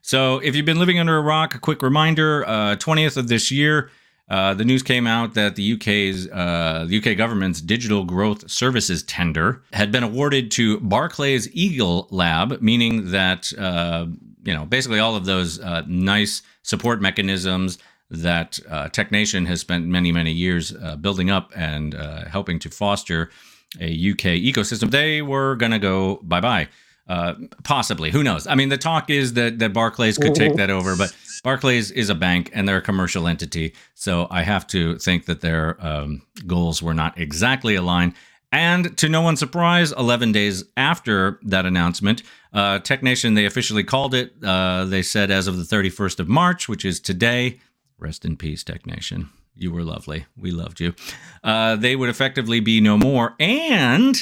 So 0.02 0.38
if 0.40 0.56
you've 0.56 0.66
been 0.66 0.80
living 0.80 1.00
under 1.00 1.18
a 1.18 1.22
rock 1.22 1.54
a 1.54 1.60
quick 1.60 1.82
reminder 1.82 2.48
uh, 2.48 2.76
20th 2.78 3.18
of 3.18 3.28
this 3.28 3.52
year 3.52 3.92
uh, 4.30 4.54
the 4.54 4.64
news 4.64 4.84
came 4.84 5.08
out 5.08 5.34
that 5.34 5.56
the 5.56 5.74
UK's 5.74 6.28
uh, 6.28 6.86
the 6.88 6.98
UK 6.98 7.18
government's 7.18 7.62
digital 7.62 8.04
growth 8.04 8.50
services 8.50 9.02
tender 9.04 9.64
had 9.74 9.92
been 9.92 10.04
awarded 10.04 10.52
to 10.52 10.80
Barclays 10.82 11.50
Eagle 11.56 12.08
Lab, 12.12 12.62
meaning 12.62 13.10
that 13.12 13.52
uh, 13.58 14.06
you 14.44 14.54
know 14.54 14.66
basically 14.66 15.00
all 15.00 15.16
of 15.16 15.26
those 15.26 15.60
uh, 15.60 15.82
nice 15.88 16.44
support 16.62 17.02
mechanisms 17.02 17.80
that 18.12 18.60
uh, 18.70 18.88
TechNation 18.90 19.48
has 19.48 19.62
spent 19.62 19.88
many 19.88 20.12
many 20.12 20.32
years 20.32 20.72
building 21.02 21.32
up 21.32 21.52
and 21.56 21.94
helping 22.28 22.60
to 22.60 22.70
foster 22.70 23.32
a 23.80 24.12
UK 24.12 24.38
ecosystem. 24.38 24.92
They 24.92 25.24
were 25.24 25.56
to 25.56 25.80
go 25.80 26.20
bye 26.22 26.42
bye. 26.42 26.68
Possibly, 27.64 28.12
who 28.12 28.22
knows? 28.22 28.46
I 28.46 28.54
mean, 28.54 28.70
the 28.70 28.78
talk 28.78 29.10
is 29.10 29.34
that 29.34 29.58
that 29.58 29.74
Barclays 29.74 30.20
could 30.20 30.36
take 30.36 30.56
that 30.58 30.70
over, 30.70 30.96
but 30.96 31.16
Barclays 31.44 31.92
is 31.92 32.10
a 32.10 32.16
bank 32.16 32.52
and 32.54 32.68
they're 32.68 32.78
a 32.78 32.82
commercial 32.82 33.28
entity, 33.28 33.74
so 33.94 34.28
I 34.30 34.44
have 34.44 34.68
to 34.68 34.98
think 34.98 35.26
that 35.26 35.42
their 35.42 35.78
um, 35.86 36.22
goals 36.46 36.82
were 36.82 36.94
not 36.94 37.18
exactly 37.18 37.76
aligned. 37.76 38.14
And 38.52 38.98
to 38.98 39.10
no 39.10 39.22
one's 39.22 39.40
surprise, 39.40 39.92
11 39.92 40.32
days 40.32 40.64
after 40.76 41.40
that 41.44 41.66
announcement, 41.66 42.24
uh, 42.52 42.80
TechNation 42.80 43.36
they 43.36 43.46
officially 43.46 43.84
called 43.84 44.16
it. 44.16 44.34
Uh, 44.44 44.86
they 44.86 45.04
said 45.04 45.30
as 45.30 45.48
of 45.48 45.58
the 45.58 45.64
31st 45.64 46.20
of 46.20 46.28
March, 46.28 46.68
which 46.68 46.84
is 46.84 47.00
today. 47.00 47.60
Rest 48.00 48.26
in 48.26 48.38
peace, 48.38 48.64
TechNation. 48.64 49.28
You 49.56 49.72
were 49.72 49.84
lovely. 49.84 50.26
We 50.38 50.52
loved 50.52 50.80
you. 50.80 50.96
Uh, 51.44 51.76
they 51.76 51.96
would 51.96 52.10
effectively 52.10 52.60
be 52.60 52.82
no 52.82 52.98
more, 52.98 53.36
and 53.40 54.16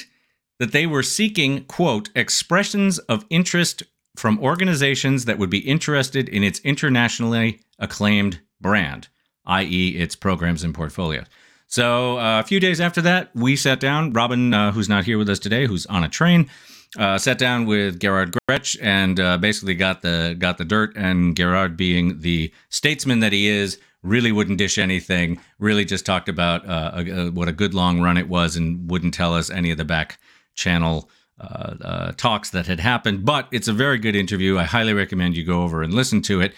that 0.60 0.72
they 0.72 0.88
were 0.88 1.04
seeking, 1.04 1.64
quote, 1.66 2.10
expressions 2.16 2.98
of 3.00 3.24
interest 3.30 3.84
from 4.18 4.40
organizations 4.40 5.26
that 5.26 5.38
would 5.38 5.50
be 5.50 5.60
interested 5.60 6.28
in 6.30 6.44
its 6.44 6.60
internationally 6.60 7.62
acclaimed 7.80 8.40
brand, 8.60 9.08
i.e., 9.46 9.90
its 9.90 10.16
programs 10.16 10.64
and 10.64 10.74
portfolio. 10.74 11.24
So 11.68 12.18
uh, 12.18 12.40
a 12.40 12.44
few 12.44 12.60
days 12.60 12.80
after 12.80 13.02
that, 13.02 13.30
we 13.36 13.56
sat 13.56 13.80
down. 13.80 14.14
Robin, 14.14 14.54
uh, 14.54 14.72
who's 14.72 14.90
not 14.90 15.04
here 15.04 15.18
with 15.18 15.30
us 15.30 15.40
today, 15.40 15.68
who's 15.68 15.86
on 15.88 16.04
a 16.04 16.10
train, 16.10 16.50
uh, 16.98 17.18
sat 17.18 17.38
down 17.38 17.66
with 17.66 18.00
Gerard 18.00 18.36
Grech 18.50 18.78
and 18.82 19.20
uh, 19.20 19.38
basically 19.38 19.76
got 19.76 20.02
the 20.02 20.36
got 20.40 20.58
the 20.58 20.66
dirt. 20.66 20.96
And 20.96 21.36
Gerard, 21.36 21.76
being 21.76 22.22
the 22.22 22.54
statesman 22.70 23.20
that 23.20 23.34
he 23.34 23.48
is, 23.48 23.80
really 24.02 24.32
wouldn't 24.32 24.58
dish 24.58 24.78
anything. 24.78 25.40
Really 25.60 25.84
just 25.84 26.06
talked 26.06 26.30
about 26.30 26.66
uh, 26.68 26.92
a, 26.94 27.12
a, 27.12 27.32
what 27.32 27.50
a 27.50 27.54
good 27.54 27.74
long 27.74 28.02
run 28.02 28.18
it 28.18 28.30
was, 28.30 28.56
and 28.56 28.90
wouldn't 28.90 29.14
tell 29.14 29.34
us 29.36 29.50
any 29.50 29.70
of 29.70 29.78
the 29.78 29.86
back 29.86 30.20
channel 30.56 31.10
uh, 31.40 31.76
uh, 31.82 32.12
talks 32.14 32.50
that 32.52 32.68
had 32.68 32.80
happened. 32.80 33.26
But 33.26 33.48
it's 33.52 33.68
a 33.68 33.74
very 33.74 33.98
good 33.98 34.16
interview. 34.16 34.58
I 34.58 34.64
highly 34.64 34.94
recommend 34.94 35.38
you 35.38 35.44
go 35.44 35.64
over 35.64 35.84
and 35.84 35.94
listen 35.94 36.22
to 36.24 36.42
it. 36.42 36.54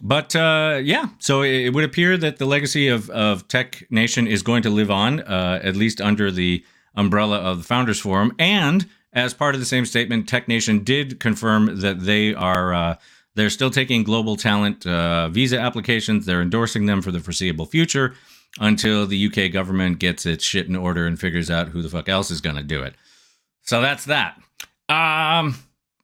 But 0.00 0.34
uh, 0.34 0.80
yeah, 0.82 1.08
so 1.18 1.42
it, 1.42 1.66
it, 1.66 1.74
would 1.74 1.84
appear 1.84 2.16
that 2.16 2.38
the 2.38 2.46
legacy 2.46 2.88
of, 2.88 3.10
of 3.10 3.46
Tech 3.48 3.84
Nation 3.90 4.26
is 4.26 4.42
going 4.42 4.62
to 4.62 4.70
live 4.70 4.90
on, 4.90 5.20
uh, 5.20 5.60
at 5.62 5.76
least 5.76 6.00
under 6.00 6.30
the 6.30 6.64
umbrella 6.94 7.38
of 7.38 7.58
the 7.58 7.64
Founders 7.64 8.00
Forum. 8.00 8.34
And 8.38 8.88
as 9.12 9.34
part 9.34 9.54
of 9.54 9.60
the 9.60 9.66
same 9.66 9.84
statement, 9.84 10.28
Tech 10.28 10.48
Nation 10.48 10.84
did 10.84 11.20
confirm 11.20 11.80
that 11.80 12.00
they 12.00 12.34
are. 12.34 12.72
Uh, 12.72 12.96
they're 13.34 13.50
still 13.50 13.70
taking 13.70 14.02
global 14.02 14.36
talent 14.36 14.86
uh, 14.86 15.28
visa 15.28 15.58
applications. 15.58 16.26
They're 16.26 16.42
endorsing 16.42 16.86
them 16.86 17.00
for 17.00 17.12
the 17.12 17.20
foreseeable 17.20 17.66
future 17.66 18.14
until 18.58 19.06
the 19.06 19.26
UK 19.26 19.52
government 19.52 19.98
gets 19.98 20.26
its 20.26 20.44
shit 20.44 20.66
in 20.66 20.74
order 20.74 21.06
and 21.06 21.18
figures 21.18 21.50
out 21.50 21.68
who 21.68 21.82
the 21.82 21.88
fuck 21.88 22.08
else 22.08 22.30
is 22.30 22.40
going 22.40 22.56
to 22.56 22.62
do 22.62 22.82
it. 22.82 22.94
So 23.70 23.80
that's 23.80 24.06
that. 24.06 24.34
Um, 24.88 25.54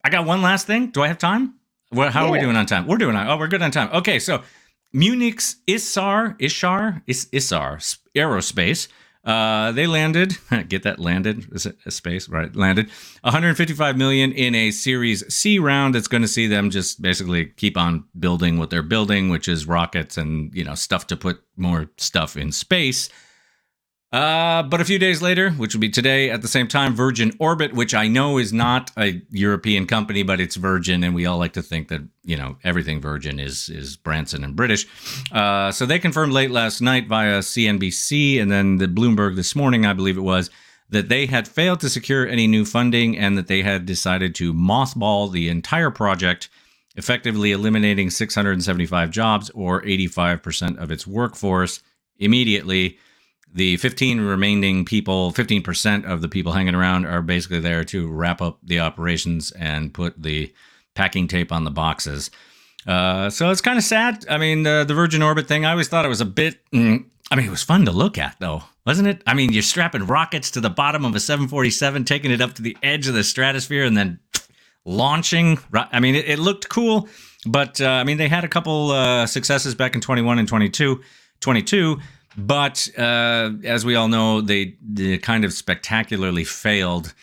I 0.05 0.09
got 0.09 0.25
one 0.25 0.41
last 0.41 0.69
thing. 0.69 0.91
Do 0.93 1.03
I 1.03 1.09
have 1.09 1.19
time? 1.19 1.55
Well, 1.91 2.13
how 2.13 2.23
yeah. 2.23 2.29
are 2.29 2.33
we 2.33 2.39
doing 2.39 2.55
on 2.55 2.65
time? 2.65 2.87
We're 2.87 2.97
doing. 2.97 3.17
Oh, 3.17 3.37
we're 3.37 3.49
good 3.49 3.61
on 3.61 3.73
time. 3.73 3.91
Okay, 3.93 4.21
so 4.21 4.45
Munich's 4.93 5.57
Isar, 5.67 6.37
Ishar, 6.39 7.03
Is, 7.09 7.27
Isar 7.33 7.81
Aerospace. 8.15 8.87
Uh, 9.25 9.73
they 9.73 9.89
landed. 9.89 10.37
Get 10.69 10.85
that 10.85 11.01
landed? 11.01 11.49
Is 11.51 11.67
it 11.67 11.77
a 11.85 11.91
space? 11.91 12.29
Right, 12.29 12.55
landed. 12.55 12.89
155 13.23 13.97
million 13.97 14.31
in 14.31 14.55
a 14.55 14.71
Series 14.71 15.25
C 15.35 15.59
round. 15.59 15.97
That's 15.97 16.07
going 16.07 16.23
to 16.23 16.29
see 16.29 16.47
them 16.47 16.71
just 16.71 17.03
basically 17.03 17.47
keep 17.47 17.77
on 17.77 18.05
building 18.17 18.59
what 18.59 18.71
they're 18.71 18.85
building, 18.85 19.29
which 19.29 19.49
is 19.49 19.67
rockets 19.67 20.17
and 20.17 20.55
you 20.55 20.63
know 20.63 20.77
stuff 20.77 21.09
to 21.09 21.17
put 21.17 21.43
more 21.57 21.91
stuff 21.97 22.37
in 22.37 22.53
space. 22.53 23.09
Uh, 24.17 24.63
but 24.63 24.81
a 24.81 24.85
few 24.87 24.99
days 24.99 25.21
later, 25.21 25.51
which 25.51 25.75
will 25.75 25.81
be 25.83 25.91
today 25.91 26.31
at 26.31 26.41
the 26.41 26.49
same 26.49 26.67
time, 26.67 26.95
Virgin 26.95 27.33
Orbit, 27.39 27.75
which 27.75 27.93
I 27.93 28.09
know 28.09 28.39
is 28.39 28.51
not 28.51 28.91
a 28.97 29.21
European 29.29 29.87
company, 29.87 30.23
but 30.23 30.41
it's 30.41 30.57
Virgin, 30.57 31.05
and 31.05 31.15
we 31.15 31.27
all 31.27 31.37
like 31.37 31.53
to 31.53 31.61
think 31.61 31.89
that 31.89 32.01
you 32.25 32.35
know 32.35 32.57
everything 32.65 32.99
Virgin 32.99 33.39
is 33.39 33.69
is 33.69 33.99
Branson 33.99 34.43
and 34.43 34.57
British. 34.57 34.87
Uh, 35.31 35.71
so 35.71 35.85
they 35.85 35.99
confirmed 35.99 36.33
late 36.33 36.51
last 36.51 36.81
night 36.81 37.09
via 37.09 37.41
CNBC 37.41 38.41
and 38.41 38.51
then 38.51 38.79
the 38.79 38.89
Bloomberg 38.89 39.37
this 39.37 39.55
morning, 39.55 39.85
I 39.85 39.93
believe 39.93 40.17
it 40.17 40.23
was, 40.23 40.49
that 40.89 41.11
they 41.11 41.27
had 41.27 41.47
failed 41.47 41.81
to 41.81 41.91
secure 41.91 42.27
any 42.27 42.47
new 42.47 42.65
funding 42.65 43.19
and 43.19 43.37
that 43.37 43.49
they 43.49 43.61
had 43.61 43.85
decided 43.85 44.35
to 44.37 44.55
mothball 44.55 45.31
the 45.31 45.51
entire 45.51 45.91
project, 45.91 46.49
effectively 46.97 47.53
eliminating 47.53 48.09
675 48.09 49.11
jobs 49.11 49.51
or 49.51 49.83
85% 49.83 50.79
of 50.79 50.91
its 50.91 51.07
workforce 51.07 51.83
immediately 52.19 52.99
the 53.57 53.79
15 53.79 54.21
remaining 54.21 54.85
people, 54.85 55.33
15% 55.33 56.05
of 56.05 56.21
the 56.21 56.29
people 56.29 56.53
hanging 56.53 56.75
around 56.75 57.07
are 57.07 57.23
basically 57.23 57.59
there 57.59 57.85
to 57.85 58.07
wrap 58.07 58.43
up 58.43 58.59
the 58.63 58.81
operations 58.81 59.51
and 59.53 59.95
put 59.95 60.23
the 60.23 60.53
packing 60.95 61.27
tape 61.27 61.51
on 61.51 61.65
the 61.65 61.71
boxes. 61.71 62.31
Uh, 62.87 63.31
so 63.31 63.51
it's 63.51 63.63
kind 63.63 63.79
of 63.79 63.85
sad. 63.85 64.27
I 64.29 64.37
mean, 64.37 64.63
the, 64.63 64.85
the 64.87 64.93
Virgin 64.93 65.23
Orbit 65.23 65.49
thing, 65.49 65.65
I 65.65 65.71
always 65.71 65.89
thought 65.89 66.05
it 66.05 66.09
was 66.09 66.21
a 66.21 66.27
bit, 66.27 66.59
mm, 66.71 67.03
I 67.31 67.35
mean, 67.35 67.47
it 67.47 67.51
was 67.51 67.63
fun 67.63 67.87
to 67.87 67.93
look 67.93 68.19
at 68.19 68.37
though, 68.41 68.63
wasn't 68.85 69.09
it? 69.09 69.23
I 69.27 69.33
mean, 69.33 69.55
you're 69.55 69.63
strapping 69.63 70.07
rockets 70.07 70.51
to 70.53 70.61
the 70.61 70.71
bottom 70.71 71.07
of 71.07 71.15
a 71.15 71.21
747, 71.21 72.05
taking 72.05 72.31
it 72.31 72.43
up 72.43 72.53
to 72.55 72.63
the 72.63 72.77
edge 72.83 73.09
of 73.09 73.15
the 73.15 73.25
stratosphere, 73.25 73.87
and 73.87 73.97
then 73.97 74.21
launching. 74.85 75.59
I 75.73 75.99
mean, 75.99 76.15
it, 76.15 76.29
it 76.29 76.39
looked 76.39 76.69
cool, 76.69 77.09
but 77.47 77.81
uh, 77.81 77.89
I 77.89 78.05
mean, 78.05 78.19
they 78.19 78.29
had 78.29 78.45
a 78.45 78.49
couple 78.49 78.91
uh, 78.91 79.25
successes 79.25 79.75
back 79.75 79.95
in 79.95 80.03
21 80.03 80.39
and 80.39 80.47
22. 80.47 81.01
22 81.41 81.99
but 82.37 82.89
uh, 82.99 83.51
as 83.65 83.85
we 83.85 83.95
all 83.95 84.09
know, 84.09 84.41
they, 84.41 84.77
they, 84.83 85.19
kind 85.19 85.45
of 85.45 85.53
spectacularly 85.53 86.45
failed 86.45 87.15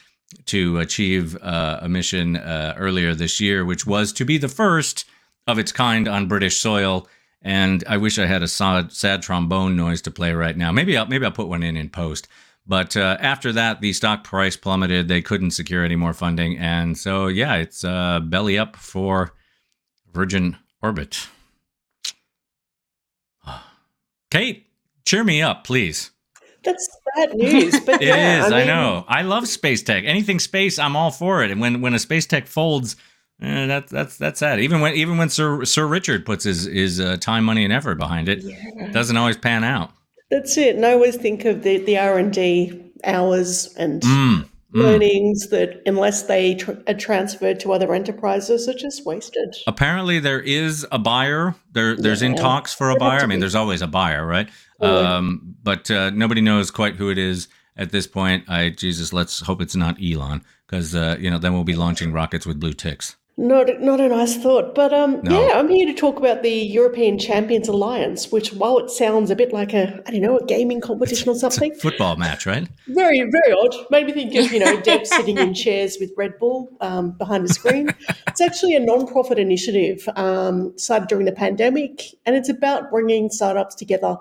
to 0.46 0.79
achieve 0.79 1.38
uh, 1.41 1.79
a 1.82 1.89
mission 1.89 2.38
uh, 2.38 2.74
earlier 2.77 3.13
this 3.13 3.39
year, 3.39 3.63
which 3.63 3.86
was 3.86 4.12
to 4.13 4.25
be 4.25 4.38
the 4.38 4.48
first 4.48 5.05
of 5.48 5.60
its 5.60 5.72
kind 5.72 6.08
on 6.08 6.27
British 6.27 6.60
soil. 6.60 7.08
And 7.41 7.84
I 7.88 7.98
wish 7.98 8.17
I 8.17 8.25
had 8.25 8.41
a 8.41 8.48
sad, 8.48 8.91
sad 8.91 9.22
trombone 9.22 9.75
noise 9.75 10.01
to 10.03 10.12
play 10.12 10.34
right 10.34 10.58
now. 10.58 10.72
Maybe 10.72 10.98
I'll 10.98 11.05
maybe 11.05 11.25
I'll 11.25 11.32
put 11.32 11.50
one 11.50 11.63
in 11.63 11.77
in 11.77 11.89
post. 11.89 12.27
But 12.65 12.96
uh, 12.96 13.17
after 13.20 13.51
that, 13.51 13.82
the 13.82 13.91
stock 13.91 14.24
price 14.24 14.55
plummeted. 14.55 15.10
They 15.10 15.22
couldn't 15.22 15.51
secure 15.51 15.84
any 15.84 15.98
more 15.98 16.13
funding, 16.13 16.58
and 16.58 16.98
so 16.98 17.27
yeah, 17.27 17.55
it's 17.55 17.84
uh, 17.84 18.22
belly 18.22 18.58
up 18.58 18.77
for 18.77 19.34
Virgin 20.13 20.58
Orbit. 20.82 21.27
Cate, 24.32 24.67
cheer 25.06 25.24
me 25.24 25.42
up, 25.42 25.64
please. 25.64 26.12
That's 26.64 26.98
bad 27.16 27.34
news, 27.34 27.80
but 27.82 27.96
it 28.02 28.08
yeah, 28.08 28.46
is. 28.46 28.52
I, 28.52 28.62
mean, 28.62 28.70
I, 28.70 28.74
know. 28.74 29.06
I 29.08 29.22
love 29.24 29.48
space 29.48 29.84
tech. 29.84 30.04
Anything 30.06 30.40
space, 30.40 30.80
I'm 30.80 30.96
all 30.96 31.12
for 31.12 31.44
it. 31.44 31.52
And 31.52 31.60
when 31.60 31.82
when 31.82 31.94
a 31.94 32.00
space 32.00 32.26
tech 32.26 32.48
folds, 32.48 32.96
eh, 33.42 33.66
that's 33.68 33.92
that's 33.92 34.18
that's 34.18 34.40
sad. 34.40 34.60
Even 34.60 34.80
when 34.80 34.94
even 34.96 35.18
when 35.18 35.30
Sir 35.30 35.66
Sir 35.66 35.86
Richard 35.86 36.26
puts 36.26 36.46
his 36.46 36.64
his 36.66 37.00
uh, 37.00 37.18
time, 37.18 37.44
money, 37.44 37.64
and 37.64 37.74
effort 37.74 37.96
behind 37.96 38.30
it, 38.30 38.44
yeah. 38.44 38.56
it 38.86 38.94
doesn't 38.94 39.18
always 39.18 39.38
pan 39.38 39.64
out. 39.64 39.92
That's 40.32 40.58
it. 40.58 40.76
And 40.76 40.86
I 40.86 40.94
always 40.94 41.18
think 41.18 41.44
of 41.46 41.64
the 41.64 41.78
the 41.78 41.98
R 41.98 42.18
and 42.18 42.32
D 42.32 42.92
hours 43.04 43.74
and 43.76 44.02
Mm. 44.02 44.50
Learnings 44.74 45.50
that, 45.50 45.82
unless 45.86 46.24
they 46.24 46.56
tr- 46.56 46.72
are 46.88 46.94
transferred 46.94 47.60
to 47.62 47.74
other 47.74 47.94
enterprises, 47.94 48.68
are 48.68 48.74
just 48.74 49.06
wasted. 49.06 49.56
Apparently, 49.68 50.20
there 50.20 50.39
is 50.42 50.86
a 50.92 51.00
buyer. 51.00 51.56
There, 51.72 51.96
there's 51.96 52.22
in 52.22 52.36
talks 52.36 52.74
for 52.74 52.89
a 52.89 52.96
buyer. 52.96 53.22
I 53.22 53.25
mean, 53.25 53.39
there's 53.39 53.56
always 53.56 53.82
a 53.82 53.88
buyer, 53.88 54.25
right? 54.25 54.50
Always. 54.80 55.06
Um, 55.06 55.56
but 55.63 55.89
uh, 55.92 56.10
nobody 56.10 56.42
knows 56.42 56.72
quite 56.72 56.96
who 56.96 57.10
it 57.10 57.18
is 57.18 57.48
at 57.77 57.92
this 57.92 58.08
point. 58.08 58.46
I 58.50 58.70
Jesus, 58.70 59.13
let's 59.13 59.42
hope 59.42 59.62
it's 59.62 59.75
not 59.75 59.98
Elon, 60.03 60.44
because 60.68 60.96
uh, 60.96 61.18
you 61.20 61.30
know 61.30 61.38
then 61.38 61.53
we'll 61.53 61.63
be 61.63 61.75
launching 61.75 62.12
rockets 62.12 62.46
with 62.46 62.60
blue 62.60 62.74
ticks. 62.74 63.15
Not, 63.36 63.82
not 63.82 64.00
a 64.00 64.10
nice 64.10 64.38
thought, 64.38 64.75
but 64.75 64.94
um, 64.94 65.20
No. 65.24 65.48
yeah, 65.48 65.58
I'm 65.58 65.68
here 65.68 65.88
to 65.88 65.94
talk 65.94 66.18
about 66.18 66.44
the 66.44 66.52
European 66.52 67.18
Champions 67.18 67.68
Alliance, 67.68 68.32
which, 68.32 68.54
while 68.54 68.78
it 68.78 68.92
sounds 68.92 69.32
a 69.32 69.36
bit 69.36 69.52
like 69.52 69.74
a, 69.74 70.04
I 70.06 70.12
don't 70.12 70.22
know, 70.22 70.38
a 70.38 70.46
gaming 70.46 70.80
competition 70.80 71.30
or 71.30 71.32
It's 71.32 71.42
a 71.42 71.50
something, 71.50 71.74
football 71.74 72.16
match, 72.16 72.46
right? 72.46 72.68
very, 72.90 73.22
very 73.22 73.54
odd. 73.60 73.74
Made 73.90 74.06
me 74.06 74.12
think 74.13 74.36
of, 74.36 74.52
you 74.52 74.60
know, 74.60 74.78
devs 74.82 75.08
sitting 75.08 75.40
in 75.40 75.56
chairs 75.56 75.98
with 76.00 76.12
Red 76.16 76.38
Bull 76.40 76.70
um, 76.80 77.12
behind 77.13 77.44
a 77.46 77.50
screen. 77.50 77.90
It's 78.28 78.42
actually 78.42 78.75
a 78.75 78.80
non-profit 78.80 79.38
initiative 79.40 80.08
um, 80.16 80.74
started 80.78 81.08
during 81.08 81.25
the 81.25 81.32
pandemic, 81.32 82.02
and 82.25 82.36
it's 82.36 82.50
about 82.50 82.90
bringing 82.92 83.30
startups 83.32 83.74
together 83.75 84.18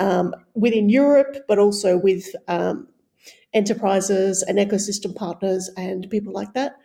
um, 0.00 0.34
within 0.54 0.88
Europe, 0.88 1.36
but 1.48 1.58
also 1.58 1.96
with 1.96 2.34
um, 2.46 2.86
enterprises 3.54 4.42
and 4.42 4.58
ecosystem 4.58 5.14
partners 5.16 5.70
and 5.76 6.08
people 6.10 6.32
like 6.32 6.52
that. 6.54 6.76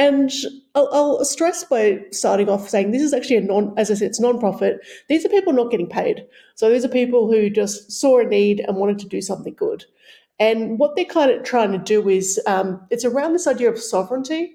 And 0.00 0.32
I'll, 0.74 0.88
I'll 0.92 1.24
stress 1.26 1.62
by 1.62 2.00
starting 2.10 2.48
off 2.48 2.70
saying 2.70 2.90
this 2.90 3.02
is 3.02 3.12
actually 3.12 3.36
a 3.36 3.42
non, 3.42 3.74
as 3.76 3.90
I 3.90 3.94
said, 3.94 4.08
it's 4.08 4.18
non-profit. 4.18 4.80
These 5.10 5.26
are 5.26 5.28
people 5.28 5.52
not 5.52 5.70
getting 5.70 5.90
paid. 5.90 6.24
So 6.54 6.70
these 6.70 6.86
are 6.86 6.88
people 6.88 7.30
who 7.30 7.50
just 7.50 7.92
saw 7.92 8.18
a 8.18 8.24
need 8.24 8.60
and 8.60 8.78
wanted 8.78 8.98
to 9.00 9.08
do 9.08 9.20
something 9.20 9.52
good. 9.52 9.84
And 10.38 10.78
what 10.78 10.96
they're 10.96 11.04
kind 11.04 11.30
of 11.30 11.42
trying 11.42 11.72
to 11.72 11.78
do 11.78 12.08
is 12.08 12.40
um, 12.46 12.80
it's 12.88 13.04
around 13.04 13.34
this 13.34 13.46
idea 13.46 13.70
of 13.70 13.78
sovereignty, 13.78 14.54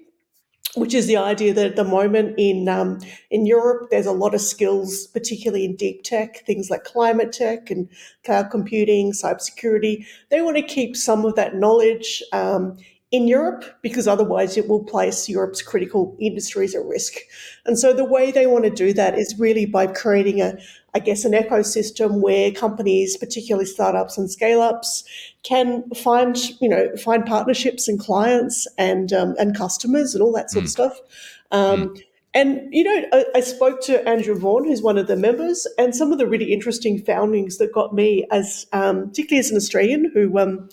which 0.74 0.92
is 0.92 1.06
the 1.06 1.16
idea 1.16 1.54
that 1.54 1.66
at 1.66 1.76
the 1.76 1.84
moment 1.84 2.34
in 2.36 2.68
um, 2.68 2.98
in 3.30 3.46
Europe 3.46 3.90
there's 3.92 4.04
a 4.04 4.10
lot 4.10 4.34
of 4.34 4.40
skills, 4.40 5.06
particularly 5.06 5.64
in 5.64 5.76
deep 5.76 6.02
tech, 6.02 6.44
things 6.44 6.70
like 6.70 6.82
climate 6.82 7.30
tech 7.30 7.70
and 7.70 7.88
cloud 8.24 8.50
computing, 8.50 9.12
cybersecurity. 9.12 10.04
They 10.28 10.42
want 10.42 10.56
to 10.56 10.62
keep 10.64 10.96
some 10.96 11.24
of 11.24 11.36
that 11.36 11.54
knowledge 11.54 12.20
um, 12.32 12.78
in 13.12 13.28
Europe 13.28 13.64
because 13.82 14.08
otherwise 14.08 14.56
it 14.56 14.68
will 14.68 14.82
place 14.82 15.28
Europe's 15.28 15.62
critical 15.62 16.16
industries 16.20 16.74
at 16.74 16.84
risk. 16.84 17.14
And 17.64 17.78
so 17.78 17.92
the 17.92 18.04
way 18.04 18.32
they 18.32 18.46
want 18.46 18.64
to 18.64 18.70
do 18.70 18.92
that 18.94 19.16
is 19.16 19.38
really 19.38 19.64
by 19.64 19.86
creating 19.86 20.40
a, 20.40 20.58
I 20.92 20.98
guess, 20.98 21.24
an 21.24 21.32
ecosystem 21.32 22.20
where 22.20 22.50
companies, 22.50 23.16
particularly 23.16 23.66
startups 23.66 24.18
and 24.18 24.28
scale 24.30 24.60
ups, 24.60 25.04
can 25.44 25.88
find, 25.90 26.36
you 26.60 26.68
know, 26.68 26.94
find 26.96 27.24
partnerships 27.24 27.86
and 27.86 28.00
clients 28.00 28.66
and 28.76 29.12
um, 29.12 29.36
and 29.38 29.56
customers 29.56 30.14
and 30.14 30.22
all 30.22 30.32
that 30.32 30.50
sort 30.50 30.64
of 30.64 30.70
stuff. 30.70 30.98
Um, 31.52 31.94
And 32.34 32.68
you 32.70 32.84
know, 32.84 33.06
I, 33.14 33.24
I 33.36 33.40
spoke 33.40 33.80
to 33.84 34.06
Andrew 34.06 34.34
Vaughan, 34.34 34.64
who's 34.66 34.82
one 34.82 34.98
of 34.98 35.06
the 35.06 35.16
members, 35.16 35.66
and 35.78 35.96
some 35.96 36.12
of 36.12 36.18
the 36.18 36.26
really 36.26 36.52
interesting 36.52 37.02
foundings 37.02 37.56
that 37.56 37.72
got 37.72 37.94
me, 37.94 38.26
as 38.30 38.66
um, 38.74 39.08
particularly 39.08 39.38
as 39.38 39.50
an 39.50 39.56
Australian 39.56 40.10
who 40.12 40.38
um, 40.38 40.68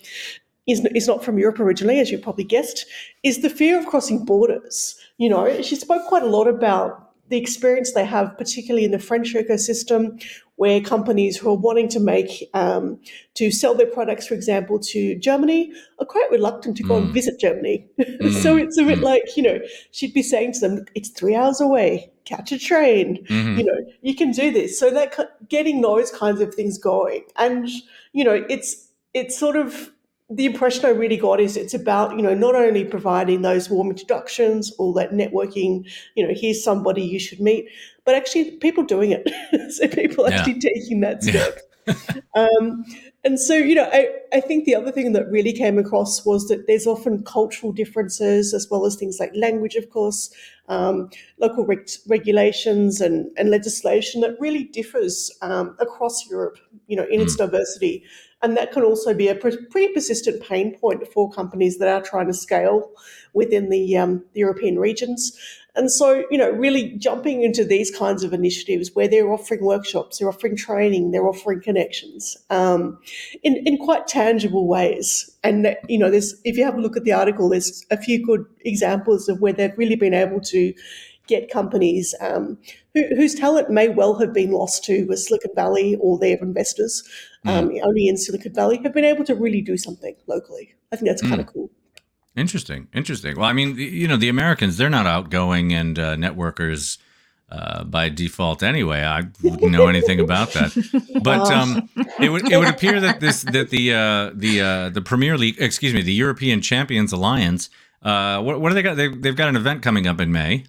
is, 0.67 0.86
is 0.96 1.08
not 1.08 1.24
from 1.24 1.38
Europe 1.38 1.60
originally, 1.60 2.00
as 2.00 2.12
you 2.12 2.17
probably 2.17 2.43
guessed, 2.46 2.86
is 3.24 3.41
the 3.41 3.50
fear 3.50 3.77
of 3.77 3.86
crossing 3.86 4.24
borders. 4.25 4.96
You 5.17 5.29
know, 5.29 5.62
she 5.62 5.75
spoke 5.75 6.05
quite 6.08 6.24
a 6.24 6.27
lot 6.27 6.48
about 6.48 7.12
the 7.29 7.38
experience 7.38 7.93
they 7.93 8.05
have, 8.05 8.38
particularly 8.38 8.86
in 8.86 8.91
the 8.91 9.00
French 9.00 9.34
ecosystem, 9.34 10.22
where 10.58 10.79
companies 10.82 11.36
who 11.38 11.50
are 11.50 11.55
wanting 11.58 11.88
to 11.89 12.00
make 12.00 12.48
um, 12.53 13.00
to 13.34 13.50
sell 13.50 13.74
their 13.74 13.88
products, 13.88 14.27
for 14.27 14.36
example, 14.36 14.77
to 14.79 15.15
Germany, 15.15 15.74
are 16.00 16.05
quite 16.05 16.29
reluctant 16.29 16.77
to 16.77 16.84
go 16.84 16.98
and 16.98 17.08
Mm. 17.10 17.13
visit 17.13 17.39
Germany. 17.39 17.88
so 18.41 18.55
it's 18.55 18.77
a 18.77 18.84
bit 18.84 19.00
Mm. 19.00 19.03
like 19.03 19.36
you 19.36 19.43
know, 19.43 19.60
she'd 19.91 20.13
be 20.13 20.22
saying 20.22 20.53
to 20.53 20.60
them, 20.60 20.86
"It's 20.96 21.10
three 21.10 21.34
hours 21.36 21.60
away. 21.60 22.12
Catch 22.25 22.51
a 22.51 22.60
train." 22.60 23.25
Mhm. 23.29 23.58
you 23.58 23.63
know 23.65 23.77
you 24.01 24.15
can 24.15 24.32
do 24.32 24.51
this 24.51 24.77
so 24.79 24.91
that 24.91 25.17
getting 25.50 25.82
those 25.82 26.12
kinds 26.12 26.39
of 26.39 26.53
things 26.53 26.77
going 26.77 27.24
and 27.38 27.67
you 28.13 28.24
know 28.24 28.46
it's 28.50 28.89
it's 29.13 29.38
sort 29.38 29.55
of 29.55 29.91
the 30.36 30.46
impression 30.46 30.86
i 30.86 30.90
really 30.90 31.18
got 31.18 31.40
is 31.40 31.58
it's 31.58 31.74
about 31.74 32.16
you 32.16 32.22
know 32.22 32.34
not 32.34 32.56
only 32.56 32.84
providing 32.84 33.42
those 33.42 33.70
warm 33.70 33.90
introductions 33.90 34.72
all 34.78 34.94
that 34.94 35.12
networking 35.12 35.90
you 36.16 36.25
know 36.25 36.34
here's 36.36 36.63
somebody 36.63 37.02
you 37.02 37.20
should 37.20 37.40
meet 37.40 37.68
but 38.06 38.16
actually 38.16 38.52
people 38.58 38.84
doing 38.84 39.12
it 39.12 39.30
so 39.74 39.88
people 39.88 40.28
Yeah. 40.30 40.36
actually 40.38 40.60
taking 40.60 41.02
that 41.02 41.24
Yeah. 41.24 41.32
step 41.32 41.60
um, 42.36 42.86
and 43.26 43.39
so, 43.39 43.56
you 43.56 43.76
know, 43.76 43.89
I, 43.91 44.10
I 44.34 44.41
think 44.41 44.65
the 44.65 44.76
other 44.76 44.91
thing 44.91 45.13
that 45.13 45.30
really 45.30 45.54
came 45.54 45.78
across 45.78 46.26
was 46.26 46.48
that 46.48 46.67
there's 46.67 46.88
often 46.88 47.24
cultural 47.24 47.72
differences 47.72 48.54
as 48.54 48.67
well 48.69 48.86
as 48.86 48.96
things 48.96 49.17
like 49.19 49.32
language, 49.36 49.76
of 49.76 49.89
course, 49.89 50.34
um, 50.69 51.10
local 51.39 51.65
reg- 51.65 51.89
regulations 52.08 53.02
and, 53.02 53.32
and 53.38 53.50
legislation 53.50 54.22
that 54.22 54.36
really 54.39 54.63
differs 54.65 55.32
um, 55.41 55.76
across 55.80 56.30
Europe, 56.30 56.58
you 56.88 56.96
know, 56.98 57.06
in 57.10 57.22
its 57.22 57.36
diversity. 57.36 58.04
And 58.43 58.58
that 58.58 58.73
can 58.73 58.84
also 58.84 59.13
be 59.13 59.29
a 59.29 59.36
pretty 59.36 59.88
persistent 59.93 60.43
pain 60.43 60.77
point 60.77 61.08
for 61.08 61.32
companies 61.32 61.79
that 61.79 61.88
are 61.88 62.01
trying 62.01 62.27
to 62.27 62.34
scale 62.34 62.91
within 63.34 63.69
the, 63.69 63.97
um, 63.97 64.23
the 64.34 64.41
European 64.41 64.77
regions. 64.77 65.36
And 65.75 65.91
so, 65.91 66.23
you 66.29 66.38
know, 66.38 66.51
really 66.51 66.89
jumping 66.97 67.41
into 67.41 67.65
these 67.65 67.89
kinds 67.89 68.23
of 68.23 68.32
initiatives 68.32 68.91
where 68.93 69.08
they're 69.08 69.32
offering 69.32 69.63
workshops, 69.63 70.19
they're 70.19 70.29
offering 70.29 70.56
training, 70.56 71.12
they're 71.12 71.25
offering 71.25 71.62
connections 71.62 72.38
um, 72.51 72.99
in, 73.41 73.56
in 73.65 73.77
quite 73.77 74.06
tangible 74.06 74.67
ways. 74.67 75.36
And, 75.43 75.75
you 75.89 75.97
know, 75.97 76.12
there's, 76.12 76.36
if 76.43 76.58
you 76.58 76.63
have 76.63 76.75
a 76.75 76.82
look 76.82 76.95
at 76.95 77.06
the 77.06 77.13
article, 77.13 77.49
there's 77.49 77.86
a 77.89 77.97
few 77.97 78.23
good 78.23 78.45
examples 78.63 79.27
of 79.27 79.41
where 79.41 79.53
they've 79.53 79.75
really 79.75 79.95
been 79.95 80.13
able 80.13 80.41
to 80.41 80.73
get 81.27 81.49
companies 81.49 82.13
um, 82.19 82.57
who, 82.93 83.03
whose 83.15 83.36
talent 83.36 83.69
may 83.69 83.89
well 83.89 84.19
have 84.19 84.33
been 84.33 84.51
lost 84.51 84.83
to 84.86 85.15
Silicon 85.15 85.51
Valley 85.55 85.95
or 85.99 86.17
their 86.19 86.38
investors 86.38 87.03
um, 87.45 87.71
only 87.83 88.07
in 88.07 88.17
Silicon 88.17 88.53
Valley 88.53 88.79
have 88.83 88.93
been 88.93 89.05
able 89.05 89.23
to 89.25 89.36
really 89.36 89.62
do 89.62 89.77
something 89.77 90.15
locally. 90.27 90.73
I 90.91 90.95
think 90.95 91.07
that's 91.09 91.21
kind 91.21 91.41
of 91.41 91.47
cool. 91.47 91.69
Interesting, 92.36 92.88
interesting. 92.93 93.38
Well, 93.38 93.47
I 93.47 93.53
mean, 93.53 93.75
you 93.77 94.07
know, 94.07 94.17
the 94.17 94.29
Americans, 94.29 94.77
they're 94.77 94.89
not 94.89 95.05
outgoing 95.05 95.71
and 95.71 95.99
uh, 95.99 96.15
networkers 96.15 96.97
uh, 97.49 97.83
by 97.83 98.09
default 98.09 98.63
anyway. 98.63 99.03
I 99.03 99.23
wouldn't 99.43 99.71
know 99.71 99.88
anything 99.88 100.19
about 100.19 100.53
that. 100.53 100.73
But 101.23 101.51
um, 101.51 101.88
it 102.19 102.29
would 102.29 102.51
it 102.51 102.57
would 102.57 102.67
appear 102.67 102.99
that 102.99 103.19
this 103.19 103.43
that 103.43 103.69
the 103.69 103.93
uh, 103.93 104.31
the 104.33 104.62
uh, 104.62 104.89
the 104.89 105.01
Premier 105.01 105.38
League, 105.38 105.55
excuse 105.59 105.93
me, 105.93 106.01
the 106.01 106.13
European 106.13 106.62
Champions 106.62 107.13
Alliance. 107.13 107.69
Uh, 108.01 108.41
what, 108.41 108.59
what 108.59 108.69
do 108.69 108.75
they 108.75 108.81
got? 108.81 108.97
They, 108.97 109.07
they've 109.07 109.36
got 109.36 109.47
an 109.47 109.55
event 109.55 109.83
coming 109.83 110.07
up 110.07 110.19
in 110.19 110.31
May. 110.31 110.65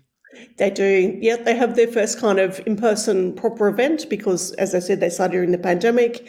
They 0.58 0.70
do. 0.70 1.18
Yeah, 1.20 1.36
they 1.36 1.54
have 1.54 1.76
their 1.76 1.88
first 1.88 2.20
kind 2.20 2.38
of 2.38 2.60
in 2.66 2.76
person 2.76 3.34
proper 3.34 3.68
event 3.68 4.08
because, 4.08 4.52
as 4.52 4.74
I 4.74 4.78
said, 4.78 5.00
they 5.00 5.10
started 5.10 5.32
during 5.32 5.52
the 5.52 5.58
pandemic. 5.58 6.26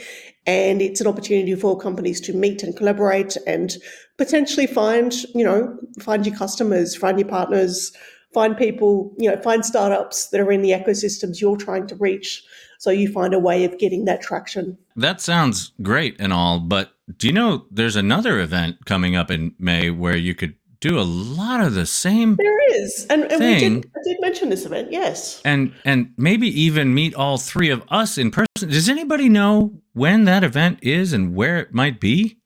And 0.48 0.82
it's 0.82 1.02
an 1.02 1.08
opportunity 1.08 1.56
for 1.56 1.78
companies 1.78 2.22
to 2.22 2.34
meet 2.34 2.62
and 2.62 2.76
collaborate 2.76 3.36
and 3.48 3.76
potentially 4.18 4.68
find, 4.68 5.14
you 5.34 5.44
know, 5.44 5.78
find 6.00 6.26
your 6.26 6.36
customers, 6.36 6.96
find 6.96 7.18
your 7.18 7.28
partners, 7.28 7.92
find 8.34 8.56
people, 8.56 9.14
you 9.18 9.30
know, 9.30 9.42
find 9.42 9.66
startups 9.66 10.28
that 10.28 10.42
are 10.42 10.52
in 10.52 10.62
the 10.62 10.72
ecosystems 10.72 11.42
you're 11.42 11.58
trying 11.58 11.88
to 11.88 11.96
reach. 11.96 12.44
So 12.78 12.92
you 12.92 13.12
find 13.12 13.34
a 13.34 13.40
way 13.40 13.66
of 13.66 13.80
getting 13.80 14.06
that 14.06 14.22
traction. 14.22 14.78
That 14.96 15.22
sounds 15.22 15.72
great 15.82 16.16
and 16.20 16.32
all, 16.32 16.60
but 16.60 16.92
do 17.18 17.28
you 17.28 17.34
know 17.34 17.66
there's 17.72 17.96
another 17.96 18.40
event 18.40 18.86
coming 18.86 19.16
up 19.16 19.32
in 19.32 19.56
May 19.58 19.90
where 19.90 20.18
you 20.18 20.36
could 20.36 20.56
do 20.88 21.00
a 21.00 21.02
lot 21.02 21.62
of 21.62 21.74
the 21.74 21.86
same 21.86 22.36
There 22.36 22.76
is. 22.76 23.08
And, 23.10 23.24
and 23.32 23.40
we 23.44 23.60
did, 23.60 23.92
I 23.96 24.00
did 24.04 24.18
mention 24.22 24.50
this 24.50 24.66
event, 24.66 24.92
yes. 24.92 25.42
and 25.44 25.74
and 25.84 26.14
maybe 26.18 26.48
even 26.62 26.94
meet 26.94 27.16
all 27.16 27.38
three 27.38 27.70
of 27.70 27.84
us 27.90 28.18
in 28.18 28.30
person. 28.30 28.70
Does 28.70 28.88
anybody 28.88 29.28
know 29.28 29.82
when 29.94 30.26
that 30.26 30.44
event 30.44 30.80
is 30.82 31.12
and 31.12 31.36
where 31.36 31.58
it 31.58 31.74
might 31.74 32.00
be? 32.00 32.38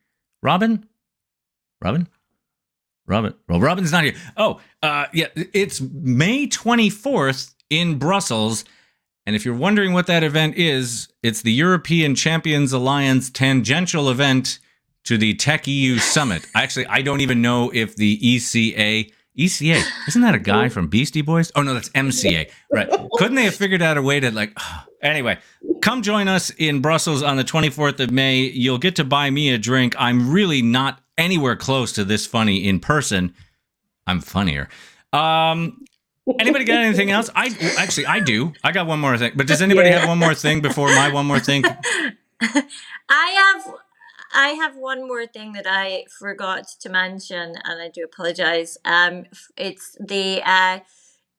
Robin? 0.42 0.86
Robin? 1.82 2.08
Robin. 3.08 3.34
Well, 3.50 3.60
Robin's 3.60 3.92
not 3.92 4.04
here. 4.06 4.16
Oh, 4.38 4.62
uh, 4.84 5.08
yeah, 5.14 5.28
it's 5.36 5.82
May 5.82 6.48
24th 6.48 7.56
in 7.70 7.98
Brussels. 7.98 8.64
And 9.26 9.36
if 9.36 9.44
you're 9.44 9.56
wondering 9.56 9.94
what 9.94 10.08
that 10.08 10.24
event 10.24 10.56
is, 10.56 11.10
it's 11.24 11.42
the 11.42 11.52
European 11.52 12.16
Champions 12.16 12.72
Alliance 12.72 13.30
tangential 13.30 14.10
event 14.10 14.60
to 15.06 15.18
the 15.18 15.34
Tech 15.36 15.68
EU 15.68 15.98
Summit. 15.98 16.46
Actually, 16.56 16.86
I 16.88 17.02
don't 17.02 17.22
even 17.22 17.42
know 17.42 17.72
if 17.74 17.96
the 17.96 18.18
ECA, 18.20 19.12
ECA, 19.38 19.82
isn't 20.08 20.22
that 20.22 20.36
a 20.36 20.40
guy 20.40 20.70
from 20.70 20.88
Beastie 20.88 21.22
Boys? 21.22 21.52
Oh, 21.56 21.62
no, 21.62 21.74
that's 21.74 21.90
MCA. 21.90 22.50
Right. 22.72 22.90
Couldn't 23.14 23.36
they 23.36 23.46
have 23.46 23.56
figured 23.56 23.82
out 23.82 23.98
a 23.98 24.02
way 24.02 24.20
to, 24.20 24.32
like, 24.32 24.58
anyway, 25.02 25.40
come 25.82 26.02
join 26.02 26.28
us 26.28 26.50
in 26.52 26.82
Brussels 26.82 27.24
on 27.24 27.38
the 27.38 27.44
24th 27.44 28.00
of 28.00 28.12
May. 28.12 28.42
You'll 28.42 28.78
get 28.78 28.96
to 28.98 29.04
buy 29.04 29.30
me 29.30 29.50
a 29.50 29.58
drink. 29.58 29.96
I'm 29.98 30.32
really 30.32 30.62
not 30.62 31.00
anywhere 31.18 31.56
close 31.56 31.92
to 31.94 32.04
this 32.04 32.26
funny 32.26 32.68
in 32.68 32.80
person. 32.80 33.34
I'm 34.08 34.22
funnier. 34.22 34.70
Um, 35.14 35.84
anybody 36.40 36.66
got 36.66 36.78
anything 36.84 37.12
else? 37.12 37.30
I 37.36 37.48
actually 37.78 38.06
I 38.06 38.20
do. 38.20 38.54
I 38.64 38.72
got 38.72 38.88
one 38.88 39.00
more 39.00 39.18
thing. 39.18 39.34
But 39.36 39.48
does 39.48 39.62
anybody 39.62 39.90
Yeah. 39.90 40.00
have 40.00 40.10
one 40.10 40.18
more 40.20 40.34
thing 40.36 40.62
before 40.62 40.88
my 40.88 41.12
one 41.12 41.26
more 41.26 41.40
thing? 41.40 41.64
I 42.42 43.54
have 43.54 43.74
I 44.34 44.50
have 44.50 44.76
one 44.76 45.08
more 45.08 45.26
thing 45.26 45.54
that 45.54 45.66
I 45.68 46.06
forgot 46.20 46.68
to 46.82 46.90
mention, 46.90 47.56
and 47.64 47.82
I 47.82 47.90
do 47.90 48.04
apologize. 48.04 48.78
Um, 48.86 49.26
it's 49.58 49.98
the 50.00 50.42
uh, 50.46 50.80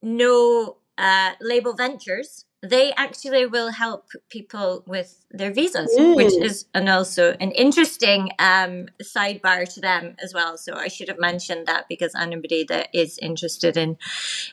no 0.02 0.78
uh, 0.98 1.32
label 1.40 1.74
ventures 1.74 2.44
they 2.62 2.92
actually 2.92 3.46
will 3.46 3.70
help 3.70 4.10
people 4.28 4.84
with 4.86 5.24
their 5.30 5.50
visas, 5.50 5.90
which 5.96 6.34
is 6.36 6.66
and 6.74 6.88
also 6.90 7.34
an 7.40 7.52
interesting 7.52 8.30
um, 8.38 8.86
sidebar 9.02 9.66
to 9.74 9.80
them 9.80 10.14
as 10.22 10.34
well. 10.34 10.58
So 10.58 10.74
I 10.74 10.88
should 10.88 11.08
have 11.08 11.18
mentioned 11.18 11.66
that 11.66 11.86
because 11.88 12.14
anybody 12.14 12.64
that 12.64 12.88
is 12.92 13.18
interested 13.18 13.76
in 13.76 13.96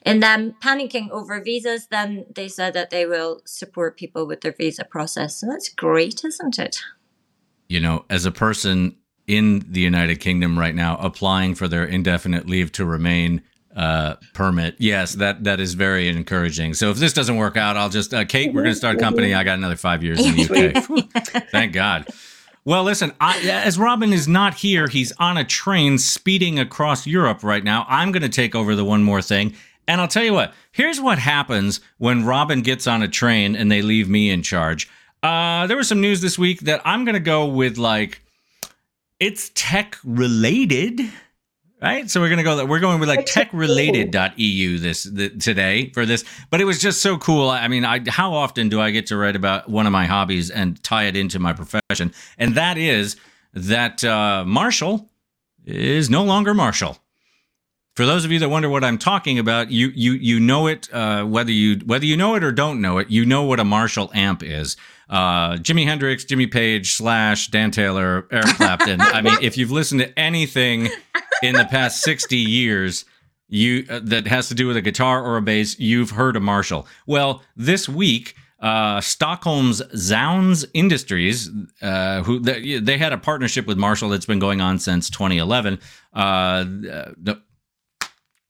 in 0.05 0.21
them 0.21 0.55
panicking 0.63 1.09
over 1.09 1.41
visas, 1.41 1.87
then 1.87 2.25
they 2.33 2.47
said 2.47 2.73
that 2.73 2.91
they 2.91 3.05
will 3.05 3.41
support 3.45 3.97
people 3.97 4.25
with 4.25 4.39
their 4.41 4.53
visa 4.53 4.85
process. 4.85 5.41
So 5.41 5.47
that's 5.47 5.67
great, 5.67 6.23
isn't 6.23 6.57
it? 6.57 6.79
You 7.67 7.79
know, 7.79 8.05
as 8.09 8.25
a 8.25 8.31
person 8.31 8.95
in 9.27 9.65
the 9.69 9.81
United 9.81 10.19
Kingdom 10.19 10.57
right 10.57 10.73
now 10.73 10.97
applying 10.97 11.53
for 11.53 11.67
their 11.67 11.83
indefinite 11.83 12.47
leave 12.47 12.71
to 12.73 12.85
remain 12.85 13.41
uh, 13.75 14.15
permit. 14.33 14.75
Yes, 14.79 15.13
that 15.13 15.43
that 15.43 15.59
is 15.59 15.75
very 15.75 16.09
encouraging. 16.09 16.73
So 16.73 16.89
if 16.89 16.97
this 16.97 17.13
doesn't 17.13 17.35
work 17.35 17.57
out, 17.57 17.77
I'll 17.77 17.89
just 17.89 18.13
uh, 18.13 18.25
Cate, 18.25 18.53
we're 18.53 18.63
going 18.63 18.73
to 18.73 18.77
start 18.77 18.95
a 18.95 18.99
company. 18.99 19.33
I 19.35 19.43
got 19.43 19.57
another 19.57 19.75
five 19.75 20.03
years 20.03 20.25
in 20.25 20.35
the 20.35 20.73
UK. 21.13 21.47
Thank 21.51 21.73
God. 21.73 22.07
Well, 22.65 22.83
listen, 22.83 23.13
I, 23.21 23.39
as 23.47 23.79
Robin 23.79 24.11
is 24.11 24.27
not 24.27 24.55
here, 24.55 24.87
he's 24.87 25.13
on 25.19 25.37
a 25.37 25.45
train 25.45 25.97
speeding 25.99 26.59
across 26.59 27.07
Europe 27.07 27.43
right 27.43 27.63
now. 27.63 27.85
I'm 27.87 28.11
going 28.11 28.23
to 28.23 28.29
take 28.29 28.55
over 28.55 28.75
the 28.75 28.83
one 28.83 29.03
more 29.03 29.21
thing. 29.21 29.55
And 29.87 30.01
I'll 30.01 30.07
tell 30.09 30.25
you 30.25 30.33
what, 30.33 30.53
here's 30.73 30.99
what 30.99 31.17
happens 31.17 31.79
when 31.97 32.25
Robin 32.25 32.61
gets 32.61 32.85
on 32.85 33.01
a 33.01 33.07
train 33.07 33.55
and 33.55 33.71
they 33.71 33.81
leave 33.81 34.09
me 34.09 34.29
in 34.29 34.41
charge. 34.43 34.89
Uh, 35.27 35.67
there 35.67 35.75
was 35.75 35.89
some 35.89 35.99
news 35.99 36.21
this 36.21 36.39
week 36.39 36.61
that 36.61 36.81
I'm 36.85 37.03
going 37.03 37.15
to 37.15 37.19
go 37.19 37.47
with 37.47 37.77
like, 37.77 38.21
it's 39.19 39.51
tech 39.55 39.97
related 40.05 41.01
right? 41.81 42.09
So 42.09 42.19
we're 42.19 42.29
gonna 42.29 42.43
go. 42.43 42.55
that 42.55 42.67
We're 42.67 42.79
going 42.79 42.99
with 42.99 43.09
like 43.09 43.25
techrelated.eu 43.27 44.79
this 44.79 45.03
the, 45.03 45.29
today 45.29 45.91
for 45.91 46.05
this. 46.05 46.25
But 46.49 46.59
it 46.59 46.65
was 46.65 46.79
just 46.79 47.01
so 47.01 47.17
cool. 47.19 47.49
I 47.49 47.67
mean, 47.67 47.85
I 47.85 48.01
how 48.09 48.33
often 48.33 48.67
do 48.67 48.81
I 48.81 48.89
get 48.89 49.05
to 49.07 49.17
write 49.17 49.35
about 49.35 49.69
one 49.69 49.85
of 49.85 49.91
my 49.91 50.05
hobbies 50.05 50.49
and 50.49 50.81
tie 50.83 51.03
it 51.03 51.15
into 51.15 51.37
my 51.37 51.53
profession? 51.53 52.13
And 52.39 52.55
that 52.55 52.79
is 52.79 53.15
that 53.53 54.03
uh, 54.03 54.43
Marshall 54.45 55.09
is 55.65 56.09
no 56.09 56.23
longer 56.23 56.55
Marshall. 56.55 56.97
For 57.95 58.05
those 58.05 58.25
of 58.25 58.31
you 58.31 58.39
that 58.39 58.49
wonder 58.49 58.69
what 58.69 58.83
I'm 58.83 58.97
talking 58.97 59.37
about, 59.37 59.71
you 59.71 59.89
you 59.89 60.13
you 60.13 60.39
know 60.39 60.67
it 60.67 60.91
uh, 60.91 61.25
whether 61.25 61.51
you 61.51 61.79
whether 61.85 62.05
you 62.05 62.17
know 62.17 62.35
it 62.35 62.43
or 62.43 62.51
don't 62.51 62.81
know 62.81 62.97
it. 62.97 63.09
You 63.09 63.25
know 63.25 63.43
what 63.43 63.59
a 63.59 63.63
Marshall 63.63 64.09
amp 64.13 64.41
is. 64.41 64.77
Uh, 65.09 65.53
Jimi 65.53 65.85
Hendrix, 65.85 66.25
Jimmy 66.25 66.47
Page, 66.47 66.93
Slash, 66.93 67.47
Dan 67.47 67.71
Taylor, 67.71 68.27
Eric 68.31 68.55
Clapton. 68.55 68.99
I 69.01 69.21
mean, 69.21 69.37
if 69.41 69.57
you've 69.57 69.71
listened 69.71 70.01
to 70.01 70.19
anything 70.19 70.89
in 71.41 71.55
the 71.55 71.65
past 71.65 72.01
60 72.01 72.35
years 72.35 73.05
you 73.49 73.85
uh, 73.89 73.99
that 74.03 74.27
has 74.27 74.49
to 74.49 74.55
do 74.55 74.67
with 74.67 74.77
a 74.77 74.81
guitar 74.81 75.23
or 75.23 75.37
a 75.37 75.41
bass, 75.41 75.79
you've 75.79 76.11
heard 76.11 76.35
a 76.35 76.39
Marshall. 76.39 76.85
Well, 77.05 77.41
this 77.55 77.87
week, 77.87 78.35
uh, 78.59 78.99
Stockholm's 79.01 79.81
Zounds 79.95 80.65
Industries, 80.73 81.49
uh, 81.81 82.23
who 82.23 82.39
they, 82.39 82.79
they, 82.79 82.97
had 82.97 83.13
a 83.13 83.17
partnership 83.17 83.67
with 83.67 83.77
Marshall 83.77 84.09
that's 84.09 84.25
been 84.25 84.39
going 84.39 84.61
on 84.61 84.79
since 84.79 85.09
2011. 85.09 85.79
Uh, 86.13 86.63
the, 86.63 87.41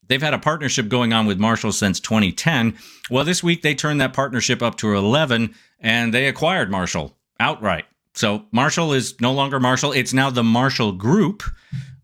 they've 0.07 0.21
had 0.21 0.33
a 0.33 0.39
partnership 0.39 0.89
going 0.89 1.13
on 1.13 1.25
with 1.25 1.39
Marshall 1.39 1.71
since 1.71 1.99
2010. 1.99 2.75
Well, 3.09 3.25
this 3.25 3.43
week 3.43 3.61
they 3.61 3.75
turned 3.75 4.01
that 4.01 4.13
partnership 4.13 4.61
up 4.61 4.77
to 4.77 4.95
11, 4.95 5.53
and 5.79 6.13
they 6.13 6.27
acquired 6.27 6.71
Marshall 6.71 7.15
outright. 7.39 7.85
So 8.13 8.45
Marshall 8.51 8.93
is 8.93 9.19
no 9.21 9.31
longer 9.31 9.59
Marshall; 9.59 9.91
it's 9.91 10.13
now 10.13 10.29
the 10.29 10.43
Marshall 10.43 10.91
Group 10.91 11.43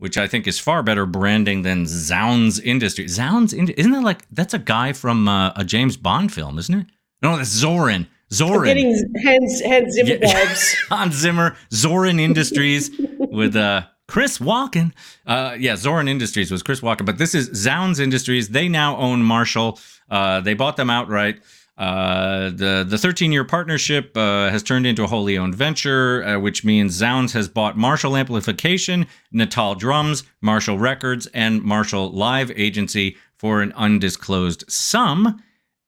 which 0.04 0.18
I 0.18 0.28
think 0.28 0.48
is 0.48 0.60
far 0.60 0.84
better 0.84 1.06
branding 1.06 1.62
than 1.62 1.86
Zounds 1.86 2.60
Industry. 2.60 3.08
Zounds, 3.08 3.54
isn't 3.54 3.92
that 3.94 4.04
like 4.04 4.28
that's 4.32 4.54
a 4.54 4.60
guy 4.60 4.92
from 4.92 5.30
uh, 5.30 5.54
a 5.56 5.64
James 5.64 5.96
Bond 5.96 6.34
film, 6.34 6.60
isn't 6.60 6.78
it? 6.78 6.88
No, 7.22 7.38
that's 7.38 7.64
Zorin. 7.64 8.08
Zorin. 8.30 8.66
getting 8.66 8.92
Hans, 9.24 9.62
Hans 9.66 9.94
Zimmer 9.94 10.18
yeah. 10.22 10.56
Hans 10.90 11.16
Zimmer, 11.16 11.56
Zorin 11.72 12.20
Industries 12.20 12.92
with 13.18 13.56
uh, 13.56 13.84
Chris 14.08 14.38
Walken. 14.38 14.92
Uh, 15.26 15.56
yeah, 15.58 15.74
Zorin 15.74 16.10
Industries 16.10 16.52
was 16.52 16.62
Chris 16.62 16.82
Walken, 16.82 17.06
but 17.06 17.18
this 17.18 17.34
is 17.34 17.50
Zounds 17.54 18.00
Industries. 18.00 18.50
They 18.50 18.68
now 18.68 18.98
own 18.98 19.24
Marshall. 19.24 19.80
Uh, 20.10 20.42
they 20.42 20.54
bought 20.54 20.78
them 20.78 20.90
outright. 20.90 21.42
Uh, 21.76 22.50
the 22.52 22.86
the 22.88 23.00
13 23.00 23.32
year 23.32 23.44
partnership 23.44 24.16
uh, 24.16 24.50
has 24.50 24.62
turned 24.62 24.86
into 24.86 25.04
a 25.04 25.08
wholly 25.08 25.38
owned 25.38 25.56
venture, 25.56 26.24
uh, 26.24 26.40
which 26.40 26.64
means 26.64 26.94
Zounds 26.94 27.34
has 27.34 27.48
bought 27.48 27.76
Marshall 27.76 28.16
Amplification, 28.16 29.08
Natal 29.32 29.74
Drums, 29.74 30.24
Marshall 30.42 30.78
Records, 30.78 31.26
and 31.34 31.64
Marshall 31.64 32.12
Live 32.12 32.52
Agency 32.52 33.18
for 33.38 33.62
an 33.62 33.72
undisclosed 33.74 34.64
sum. 34.72 35.42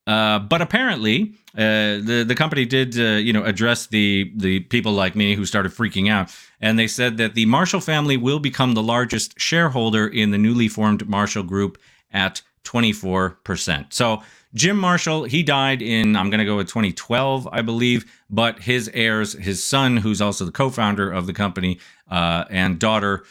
Uh, 0.07 0.39
but 0.39 0.61
apparently, 0.61 1.33
uh, 1.55 1.97
the 1.97 2.23
the 2.27 2.35
company 2.35 2.65
did 2.65 2.95
you 2.95 3.33
know 3.33 3.43
address 3.43 3.87
the 3.87 4.31
the 4.35 4.59
people 4.61 4.91
like 4.91 5.15
me 5.15 5.35
who 5.35 5.45
started 5.45 5.71
freaking 5.71 6.11
out, 6.11 6.33
and 6.61 6.77
they 6.77 6.87
said 6.87 7.17
that 7.17 7.33
the 7.33 7.45
Marshall 7.45 7.81
family 7.81 8.17
will 8.17 8.39
become 8.39 8.73
the 8.73 8.83
largest 8.83 9.39
shareholder 9.39 10.07
in 10.07 10.31
the 10.31 10.37
newly 10.37 10.67
formed 10.67 11.07
Marshall 11.07 11.43
Group 11.43 11.77
at 12.11 12.41
24%. 12.63 13.93
So 13.93 14.21
Jim 14.55 14.77
Marshall, 14.77 15.25
he 15.25 15.43
died 15.43 15.81
in, 15.81 16.15
I'm 16.15 16.29
going 16.29 16.39
to 16.39 16.45
go 16.45 16.55
with 16.55 16.67
2012, 16.67 17.47
I 17.51 17.61
believe, 17.61 18.11
but 18.29 18.59
his 18.59 18.89
heirs, 18.93 19.33
his 19.33 19.63
son, 19.63 19.97
who's 19.97 20.21
also 20.21 20.45
the 20.45 20.51
co 20.51 20.69
founder 20.69 21.11
of 21.11 21.27
the 21.27 21.33
company, 21.33 21.79
uh, 22.09 22.45
and 22.49 22.79
daughter, 22.79 23.25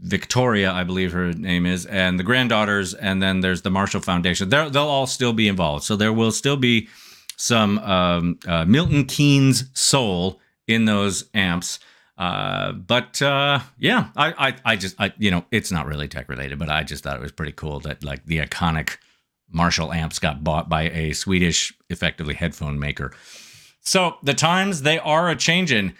Victoria, 0.00 0.72
I 0.72 0.84
believe 0.84 1.12
her 1.12 1.32
name 1.32 1.66
is, 1.66 1.86
and 1.86 2.18
the 2.18 2.24
granddaughters, 2.24 2.94
and 2.94 3.22
then 3.22 3.40
there's 3.40 3.62
the 3.62 3.70
Marshall 3.70 4.00
Foundation. 4.00 4.48
they 4.48 4.62
will 4.62 4.78
all 4.78 5.06
still 5.06 5.32
be 5.32 5.46
involved. 5.46 5.84
So 5.84 5.96
there 5.96 6.12
will 6.12 6.32
still 6.32 6.56
be 6.56 6.88
some 7.36 7.78
um, 7.78 8.38
uh, 8.46 8.64
Milton 8.64 9.04
Keynes 9.04 9.70
soul 9.74 10.40
in 10.66 10.84
those 10.84 11.28
amps. 11.34 11.78
Uh, 12.16 12.72
but 12.72 13.20
uh, 13.22 13.60
yeah, 13.78 14.08
I, 14.14 14.48
I, 14.48 14.56
I 14.64 14.76
just, 14.76 14.94
I, 14.98 15.12
you 15.18 15.30
know, 15.30 15.44
it's 15.50 15.72
not 15.72 15.86
really 15.86 16.08
tech 16.08 16.28
related, 16.28 16.58
but 16.58 16.68
I 16.68 16.82
just 16.82 17.02
thought 17.02 17.16
it 17.16 17.22
was 17.22 17.32
pretty 17.32 17.52
cool 17.52 17.80
that 17.80 18.04
like 18.04 18.26
the 18.26 18.38
iconic 18.38 18.98
Marshall 19.50 19.92
amps 19.92 20.18
got 20.18 20.44
bought 20.44 20.68
by 20.68 20.90
a 20.90 21.12
Swedish, 21.12 21.72
effectively 21.88 22.34
headphone 22.34 22.78
maker. 22.78 23.12
So 23.80 24.16
the 24.22 24.34
times 24.34 24.82
they 24.82 24.98
are 24.98 25.28
a 25.28 25.36
changing. 25.36 25.94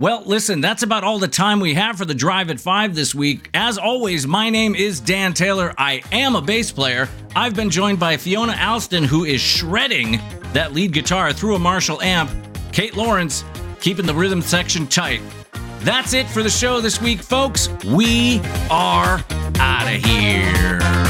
Well, 0.00 0.22
listen, 0.24 0.60
that's 0.60 0.84
about 0.84 1.02
all 1.02 1.18
the 1.18 1.26
time 1.26 1.58
we 1.58 1.74
have 1.74 1.98
for 1.98 2.04
the 2.04 2.14
Drive 2.14 2.50
at 2.50 2.60
5 2.60 2.94
this 2.94 3.16
week. 3.16 3.50
As 3.52 3.78
always, 3.78 4.28
my 4.28 4.48
name 4.48 4.76
is 4.76 5.00
Dan 5.00 5.34
Taylor. 5.34 5.74
I 5.76 6.02
am 6.12 6.36
a 6.36 6.40
bass 6.40 6.70
player. 6.70 7.08
I've 7.34 7.56
been 7.56 7.68
joined 7.68 7.98
by 7.98 8.16
Fiona 8.16 8.56
Alston, 8.60 9.02
who 9.02 9.24
is 9.24 9.40
shredding 9.40 10.20
that 10.52 10.72
lead 10.72 10.92
guitar 10.92 11.32
through 11.32 11.56
a 11.56 11.58
Marshall 11.58 12.00
amp. 12.00 12.30
Cate 12.70 12.96
Lawrence, 12.96 13.44
keeping 13.80 14.06
the 14.06 14.14
rhythm 14.14 14.40
section 14.40 14.86
tight. 14.86 15.20
That's 15.80 16.12
it 16.12 16.28
for 16.28 16.44
the 16.44 16.50
show 16.50 16.80
this 16.80 17.02
week, 17.02 17.20
folks. 17.20 17.68
We 17.84 18.40
are 18.70 19.24
out 19.58 19.92
of 19.92 20.04
here. 20.04 21.07